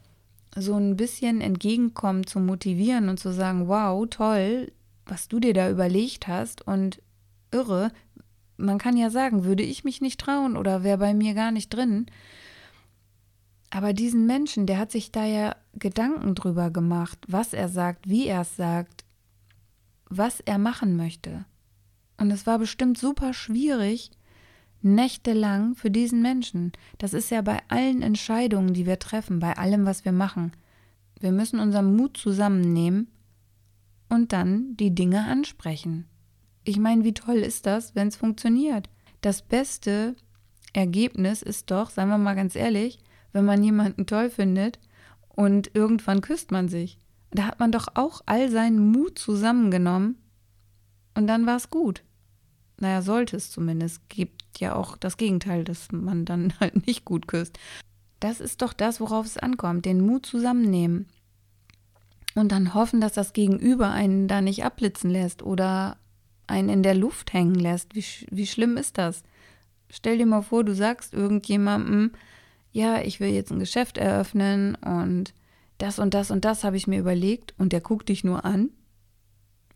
so 0.57 0.75
ein 0.77 0.97
bisschen 0.97 1.41
entgegenkommen 1.41 2.27
zu 2.27 2.41
motivieren 2.41 3.09
und 3.09 3.19
zu 3.19 3.33
sagen, 3.33 3.69
wow, 3.69 4.07
toll, 4.09 4.73
was 5.07 5.29
du 5.29 5.41
dir 5.41 5.55
da 5.55 5.71
überlegt 5.71 6.29
hast 6.29 6.67
und 6.67 7.01
irre, 7.51 7.93
man 8.57 8.79
kann 8.79 8.97
ja 8.97 9.11
sagen, 9.11 9.45
würde 9.45 9.63
ich 9.63 9.85
mich 9.85 10.01
nicht 10.01 10.21
trauen 10.21 10.57
oder 10.57 10.83
wäre 10.83 10.99
bei 10.99 11.15
mir 11.15 11.35
gar 11.35 11.53
nicht 11.53 11.71
drin. 11.71 12.07
Aber 13.71 13.93
diesen 13.93 14.27
Menschen, 14.27 14.67
der 14.67 14.79
hat 14.79 14.91
sich 14.91 15.13
da 15.13 15.25
ja 15.25 15.55
Gedanken 15.75 16.35
drüber 16.35 16.71
gemacht, 16.71 17.19
was 17.29 17.53
er 17.53 17.69
sagt, 17.69 18.09
wie 18.09 18.27
er 18.27 18.43
es 18.43 18.57
sagt, 18.57 19.05
was 20.09 20.41
er 20.41 20.59
machen 20.59 20.97
möchte. 20.97 21.45
Und 22.17 22.31
es 22.31 22.47
war 22.47 22.59
bestimmt 22.59 22.99
super 22.99 23.33
schwierig, 23.33 24.11
nächtelang 24.83 25.75
für 25.75 25.91
diesen 25.91 26.23
Menschen. 26.23 26.73
Das 26.99 27.13
ist 27.13 27.31
ja 27.31 27.43
bei 27.43 27.59
allen 27.69 28.03
Entscheidungen, 28.03 28.75
die 28.75 28.87
wir 28.87 28.99
treffen, 28.99 29.41
bei 29.41 29.57
allem, 29.57 29.85
was 29.85 30.05
wir 30.05 30.13
machen. 30.13 30.53
Wir 31.21 31.33
müssen 31.33 31.59
unseren 31.59 31.97
Mut 31.97 32.17
zusammennehmen 32.17 33.09
und 34.09 34.33
dann 34.33 34.77
die 34.77 34.95
Dinge 34.95 35.25
ansprechen. 35.27 36.07
Ich 36.65 36.79
meine, 36.79 37.05
wie 37.05 37.15
toll 37.15 37.39
ist 37.39 37.67
das, 37.67 37.95
wenn 37.95 38.09
es 38.09 38.17
funktioniert? 38.17 38.89
Das 39.21 39.43
beste 39.43 40.15
Ergebnis 40.73 41.43
ist 41.43 41.71
doch, 41.71 41.91
seien 41.91 42.09
wir 42.09 42.19
mal 42.19 42.37
ganz 42.37 42.55
ehrlich, 42.55 42.99
wenn 43.33 43.45
man 43.45 43.63
jemanden 43.63 44.07
toll 44.07 44.31
findet 44.31 44.79
und 45.29 45.75
irgendwann 45.75 46.21
küsst 46.21 46.51
man 46.51 46.69
sich. 46.69 46.99
Da 47.31 47.45
hat 47.45 47.61
man 47.61 47.73
doch 47.73 47.89
auch 47.95 48.23
all 48.27 48.51
seinen 48.51 48.93
Mut 48.93 49.19
zusammengenommen 49.19 50.17
und 51.15 51.27
dann 51.27 51.47
war 51.47 51.57
es 51.57 51.71
gut. 51.71 52.05
Naja, 52.81 53.03
sollte 53.03 53.37
es 53.37 53.51
zumindest. 53.51 54.09
Gibt 54.09 54.61
ja 54.61 54.75
auch 54.75 54.97
das 54.97 55.17
Gegenteil, 55.17 55.65
dass 55.65 55.91
man 55.93 56.25
dann 56.25 56.55
halt 56.61 56.87
nicht 56.87 57.05
gut 57.05 57.29
küsst. 57.29 57.59
Das 58.21 58.41
ist 58.41 58.63
doch 58.63 58.73
das, 58.73 59.01
worauf 59.01 59.27
es 59.27 59.39
ankommt. 59.39 59.85
Den 59.85 60.05
Mut 60.05 60.27
zusammennehmen. 60.27 61.07
Und 62.35 62.53
dann 62.53 62.75
hoffen, 62.75 63.01
dass 63.01 63.13
das 63.13 63.33
Gegenüber 63.33 63.91
einen 63.91 64.29
da 64.29 64.41
nicht 64.41 64.65
abblitzen 64.65 65.11
lässt 65.11 65.43
oder 65.43 65.97
einen 66.47 66.69
in 66.69 66.83
der 66.83 66.95
Luft 66.95 67.33
hängen 67.33 67.55
lässt. 67.55 67.95
Wie, 67.95 68.05
wie 68.31 68.47
schlimm 68.47 68.77
ist 68.77 68.99
das? 68.99 69.23
Stell 69.91 70.19
dir 70.19 70.27
mal 70.27 70.43
vor, 70.43 70.65
du 70.65 70.75
sagst 70.75 71.15
irgendjemandem, 71.15 72.13
ja, 72.73 73.01
ich 73.01 73.21
will 73.21 73.31
jetzt 73.31 73.51
ein 73.51 73.59
Geschäft 73.59 73.99
eröffnen 73.99 74.75
und 74.77 75.35
das 75.79 75.99
und 75.99 76.15
das 76.15 76.31
und 76.31 76.45
das 76.45 76.65
habe 76.65 76.77
ich 76.77 76.87
mir 76.87 76.99
überlegt 76.99 77.55
und 77.59 77.73
der 77.73 77.81
guckt 77.81 78.09
dich 78.09 78.25
nur 78.25 78.45
an 78.45 78.71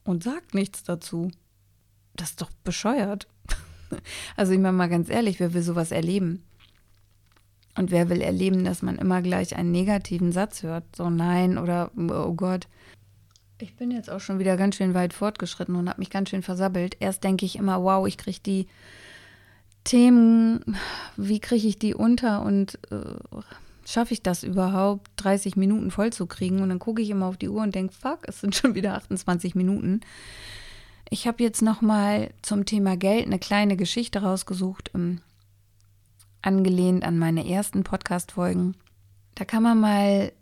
und 0.05 0.23
sagt 0.23 0.55
nichts 0.55 0.83
dazu. 0.83 1.31
Das 2.15 2.31
ist 2.31 2.43
doch 2.43 2.51
bescheuert. 2.65 3.27
Also 4.39 4.53
ich 4.55 4.59
meine 4.59 4.75
mal 4.75 4.89
ganz 4.89 5.11
ehrlich, 5.11 5.39
wer 5.39 5.53
will 5.53 5.61
sowas 5.61 5.91
erleben? 5.91 6.43
Und 7.77 7.91
wer 7.91 8.09
will 8.09 8.23
erleben, 8.23 8.65
dass 8.65 8.81
man 8.81 8.97
immer 8.97 9.21
gleich 9.21 9.55
einen 9.55 9.71
negativen 9.71 10.33
Satz 10.33 10.63
hört? 10.63 10.85
So 10.97 11.11
nein 11.11 11.59
oder 11.59 11.91
oh 11.95 12.33
Gott. 12.33 12.69
Ich 13.59 13.77
bin 13.77 13.91
jetzt 13.91 14.11
auch 14.11 14.21
schon 14.21 14.39
wieder 14.39 14.57
ganz 14.57 14.77
schön 14.77 14.95
weit 14.95 15.13
fortgeschritten 15.13 15.77
und 15.77 15.91
habe 15.91 16.01
mich 16.01 16.09
ganz 16.09 16.31
schön 16.31 16.43
versabbelt. 16.43 16.97
Erst 17.01 17.23
denke 17.23 17.45
ich 17.45 17.57
immer, 17.57 17.83
wow, 17.83 18.07
ich 18.07 18.17
kriege 18.17 18.41
die 18.45 18.67
Themen, 19.85 20.77
wie 21.17 21.41
kriege 21.41 21.67
ich 21.67 21.79
die 21.79 21.95
unter 21.95 22.43
und 22.43 22.79
äh, 22.91 23.01
schaffe 23.87 24.15
ich 24.15 24.23
das 24.23 24.43
überhaupt, 24.43 25.11
30 25.17 25.57
Minuten 25.57 25.91
voll 25.91 26.13
zu 26.13 26.27
kriegen? 26.27 26.61
Und 26.61 26.69
dann 26.69 26.79
gucke 26.79 27.03
ich 27.03 27.11
immer 27.11 27.27
auf 27.27 27.37
die 27.37 27.49
Uhr 27.49 27.63
und 27.63 27.75
denke, 27.75 27.95
fuck, 27.95 28.21
es 28.27 28.41
sind 28.41 28.55
schon 28.55 28.75
wieder 28.75 28.95
28 28.95 29.55
Minuten. 29.55 30.01
Ich 31.13 31.27
habe 31.27 31.43
jetzt 31.43 31.61
noch 31.61 31.83
mal 31.83 32.33
zum 32.41 32.65
Thema 32.65 32.97
Geld 32.97 33.27
eine 33.27 33.39
kleine 33.39 33.77
Geschichte 33.77 34.23
rausgesucht, 34.23 34.95
um, 34.95 35.01
ähm, 35.03 35.21
angelehnt 36.41 37.05
an 37.05 37.19
meine 37.19 37.47
ersten 37.47 37.85
Podcast-Folgen. 37.85 38.79
Da 39.35 39.45
kann 39.45 39.63
man 39.63 39.79
mal 39.79 40.33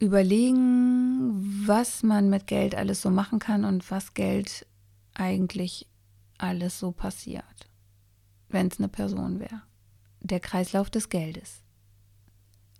überlegen, 0.00 1.64
was 1.66 2.02
man 2.02 2.28
mit 2.28 2.46
Geld 2.46 2.74
alles 2.74 3.00
so 3.00 3.08
machen 3.08 3.38
kann 3.38 3.64
und 3.64 3.90
was 3.90 4.12
Geld 4.12 4.66
eigentlich 5.14 5.88
alles 6.36 6.78
so 6.78 6.92
passiert, 6.92 7.70
wenn 8.50 8.66
es 8.66 8.78
eine 8.78 8.88
Person 8.88 9.40
wäre. 9.40 9.62
Der 10.20 10.40
Kreislauf 10.40 10.90
des 10.90 11.08
Geldes. 11.08 11.62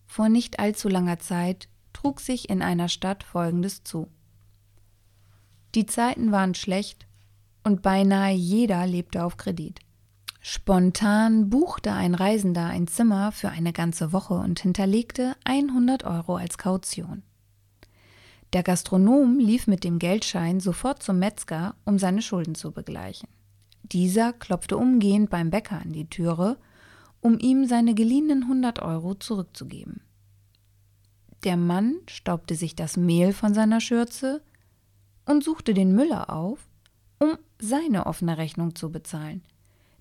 Vor 0.04 0.28
nicht 0.28 0.58
allzu 0.58 0.86
langer 0.86 1.18
Zeit 1.18 1.66
trug 1.94 2.20
sich 2.20 2.50
in 2.50 2.60
einer 2.60 2.90
Stadt 2.90 3.24
Folgendes 3.24 3.84
zu. 3.84 4.10
Die 5.74 5.86
Zeiten 5.86 6.30
waren 6.30 6.54
schlecht 6.54 7.06
und 7.64 7.82
beinahe 7.82 8.34
jeder 8.34 8.86
lebte 8.86 9.24
auf 9.24 9.36
Kredit. 9.36 9.80
Spontan 10.40 11.50
buchte 11.50 11.92
ein 11.92 12.14
Reisender 12.14 12.66
ein 12.66 12.88
Zimmer 12.88 13.30
für 13.30 13.50
eine 13.50 13.72
ganze 13.72 14.12
Woche 14.12 14.34
und 14.34 14.60
hinterlegte 14.60 15.36
100 15.44 16.04
Euro 16.04 16.36
als 16.36 16.58
Kaution. 16.58 17.22
Der 18.52 18.62
Gastronom 18.62 19.38
lief 19.38 19.66
mit 19.66 19.84
dem 19.84 19.98
Geldschein 19.98 20.60
sofort 20.60 21.02
zum 21.02 21.18
Metzger, 21.18 21.74
um 21.84 21.98
seine 21.98 22.22
Schulden 22.22 22.54
zu 22.54 22.72
begleichen. 22.72 23.28
Dieser 23.82 24.32
klopfte 24.32 24.76
umgehend 24.76 25.30
beim 25.30 25.50
Bäcker 25.50 25.80
an 25.80 25.92
die 25.92 26.08
Türe 26.08 26.58
um 27.22 27.38
ihm 27.38 27.66
seine 27.66 27.94
geliehenen 27.94 28.42
100 28.42 28.82
Euro 28.82 29.14
zurückzugeben. 29.14 30.02
Der 31.44 31.56
Mann 31.56 31.96
staubte 32.08 32.56
sich 32.56 32.76
das 32.76 32.96
Mehl 32.96 33.32
von 33.32 33.54
seiner 33.54 33.80
Schürze 33.80 34.42
und 35.24 35.42
suchte 35.42 35.72
den 35.72 35.94
Müller 35.94 36.30
auf, 36.30 36.68
um 37.22 37.38
seine 37.60 38.06
offene 38.06 38.36
Rechnung 38.36 38.74
zu 38.74 38.90
bezahlen. 38.90 39.42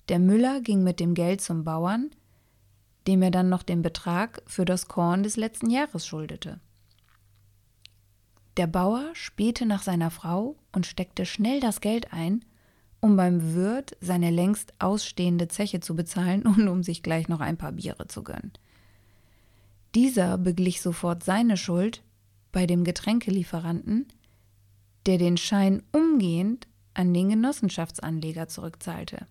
Der 0.08 0.18
Müller 0.18 0.60
ging 0.60 0.82
mit 0.82 0.98
dem 0.98 1.14
Geld 1.14 1.40
zum 1.40 1.62
Bauern, 1.62 2.10
dem 3.06 3.22
er 3.22 3.30
dann 3.30 3.48
noch 3.48 3.62
den 3.62 3.80
Betrag 3.80 4.42
für 4.46 4.64
das 4.64 4.88
Korn 4.88 5.22
des 5.22 5.36
letzten 5.36 5.70
Jahres 5.70 6.04
schuldete. 6.04 6.58
Der 8.56 8.66
Bauer 8.66 9.10
spähte 9.12 9.66
nach 9.66 9.84
seiner 9.84 10.10
Frau 10.10 10.56
und 10.72 10.84
steckte 10.84 11.24
schnell 11.24 11.60
das 11.60 11.80
Geld 11.80 12.12
ein, 12.12 12.44
um 13.00 13.16
beim 13.16 13.54
Wirt 13.54 13.96
seine 14.00 14.30
längst 14.30 14.74
ausstehende 14.80 15.46
Zeche 15.46 15.78
zu 15.78 15.94
bezahlen 15.94 16.42
und 16.42 16.66
um 16.66 16.82
sich 16.82 17.04
gleich 17.04 17.28
noch 17.28 17.40
ein 17.40 17.56
paar 17.56 17.72
Biere 17.72 18.08
zu 18.08 18.24
gönnen. 18.24 18.52
Dieser 19.94 20.38
beglich 20.38 20.82
sofort 20.82 21.22
seine 21.22 21.56
Schuld 21.56 22.02
bei 22.50 22.66
dem 22.66 22.82
Getränkelieferanten, 22.82 24.08
der 25.06 25.18
den 25.18 25.36
Schein 25.36 25.84
umgehend 25.92 26.66
an 26.94 27.12
den 27.14 27.30
Genossenschaftsanleger 27.30 28.48
zurückzahlte. 28.48 29.26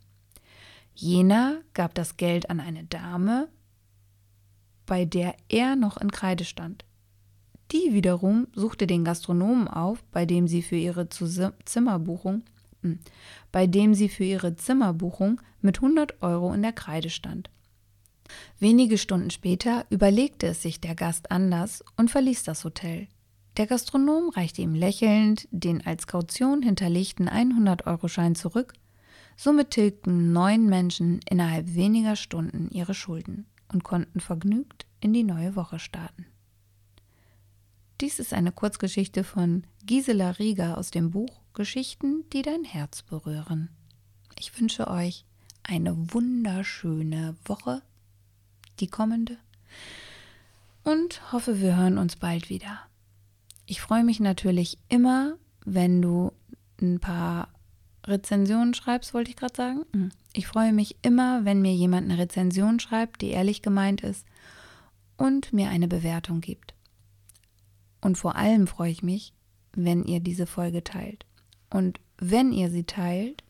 Jener 0.94 1.62
gab 1.74 1.96
das 1.96 2.18
Geld 2.18 2.50
an 2.50 2.60
eine 2.60 2.84
Dame, 2.84 3.48
bei 4.86 5.06
der 5.06 5.36
er 5.50 5.76
noch 5.76 5.98
in 5.98 6.12
Kreide 6.12 6.44
stand. 6.44 6.86
Die 7.72 7.94
wiederum 7.94 8.48
suchte 8.54 8.88
den 8.88 9.06
Gastronomen 9.06 9.68
auf, 9.68 10.04
bei 10.12 10.26
dem 10.26 10.48
sie 10.48 10.62
für 10.62 10.76
ihre 10.76 11.08
Zimmerbuchung 11.10 12.44
bei 13.52 13.68
dem 13.68 13.94
sie 13.94 14.10
für 14.10 14.24
ihre 14.24 14.56
Zimmerbuchung 14.56 15.42
mit 15.62 15.78
100 15.78 16.22
Euro 16.22 16.54
in 16.54 16.62
der 16.62 16.74
Kreide 16.74 17.10
stand. 17.10 17.50
Wenige 18.60 18.98
Stunden 18.98 19.30
später 19.30 19.86
überlegte 19.90 20.48
es 20.48 20.62
sich 20.62 20.80
der 20.80 20.96
Gast 20.96 21.32
anders 21.32 21.84
und 21.98 22.10
verließ 22.10 22.44
das 22.44 22.64
Hotel. 22.64 23.08
Der 23.58 23.68
Gastronom 23.68 24.30
reichte 24.30 24.62
ihm 24.62 24.74
lächelnd 24.74 25.48
den 25.52 25.86
als 25.86 26.08
Kaution 26.08 26.62
hinterlegten 26.62 27.30
100-Euro-Schein 27.30 28.36
zurück. 28.36 28.74
Somit 29.36 29.72
tilgten 29.72 30.32
neun 30.32 30.68
Menschen 30.68 31.20
innerhalb 31.30 31.76
weniger 31.76 32.16
Stunden 32.16 32.70
ihre 32.72 32.94
Schulden 32.94 33.46
und 33.72 33.84
konnten 33.84 34.20
vergnügt 34.20 34.86
in 35.02 35.14
die 35.14 35.24
neue 35.24 35.56
Woche 35.56 35.80
starten. 35.80 36.26
Dies 38.00 38.20
ist 38.20 38.34
eine 38.34 38.52
Kurzgeschichte 38.52 39.24
von 39.24 39.64
Gisela 39.86 40.32
Rieger 40.32 40.78
aus 40.78 40.92
dem 40.92 41.12
Buch 41.12 41.42
Geschichten, 41.54 42.24
die 42.32 42.42
dein 42.42 42.64
Herz 42.64 43.04
berühren. 43.04 43.70
Ich 44.40 44.60
wünsche 44.60 44.88
euch 44.88 45.26
eine 45.64 46.14
wunderschöne 46.14 47.36
Woche, 47.46 47.82
die 48.80 48.88
kommende, 48.88 49.38
und 50.84 51.32
hoffe, 51.32 51.62
wir 51.62 51.76
hören 51.76 51.98
uns 51.98 52.16
bald 52.16 52.50
wieder. 52.50 52.80
Ich 53.72 53.80
freue 53.80 54.04
mich 54.04 54.20
natürlich 54.20 54.78
immer, 54.90 55.38
wenn 55.64 56.02
du 56.02 56.34
ein 56.82 57.00
paar 57.00 57.48
Rezensionen 58.06 58.74
schreibst, 58.74 59.14
wollte 59.14 59.30
ich 59.30 59.38
gerade 59.38 59.56
sagen. 59.56 59.86
Hm. 59.94 60.12
Ich 60.34 60.46
freue 60.46 60.74
mich 60.74 60.98
immer, 61.04 61.46
wenn 61.46 61.62
mir 61.62 61.74
jemand 61.74 62.12
eine 62.12 62.22
Rezension 62.22 62.82
schreibt, 62.82 63.22
die 63.22 63.30
ehrlich 63.30 63.62
gemeint 63.62 64.02
ist 64.02 64.26
und 65.16 65.54
mir 65.54 65.70
eine 65.70 65.88
Bewertung 65.88 66.42
gibt. 66.42 66.74
Und 68.02 68.18
vor 68.18 68.36
allem 68.36 68.68
freue 68.68 68.92
ich 68.92 69.04
mich, 69.04 69.34
wenn 69.72 70.04
ihr 70.04 70.20
diese 70.20 70.48
Folge 70.48 70.84
teilt. 70.84 71.26
Und 71.70 72.02
wenn 72.18 72.52
ihr 72.52 72.70
sie 72.70 72.84
teilt 72.84 73.42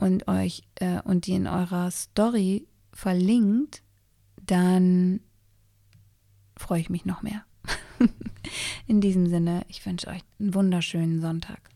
und 0.00 0.28
euch 0.28 0.62
äh, 0.76 1.02
und 1.02 1.26
die 1.26 1.34
in 1.34 1.46
eurer 1.46 1.90
Story 1.90 2.66
verlinkt, 2.90 3.82
dann 4.40 5.20
freue 6.56 6.80
ich 6.80 6.88
mich 6.88 7.04
noch 7.04 7.20
mehr. 7.20 7.44
in 8.86 9.00
diesem 9.00 9.26
Sinne, 9.26 9.62
ich 9.68 9.84
wünsche 9.86 10.08
euch 10.08 10.22
einen 10.38 10.54
wunderschönen 10.54 11.20
Sonntag. 11.20 11.71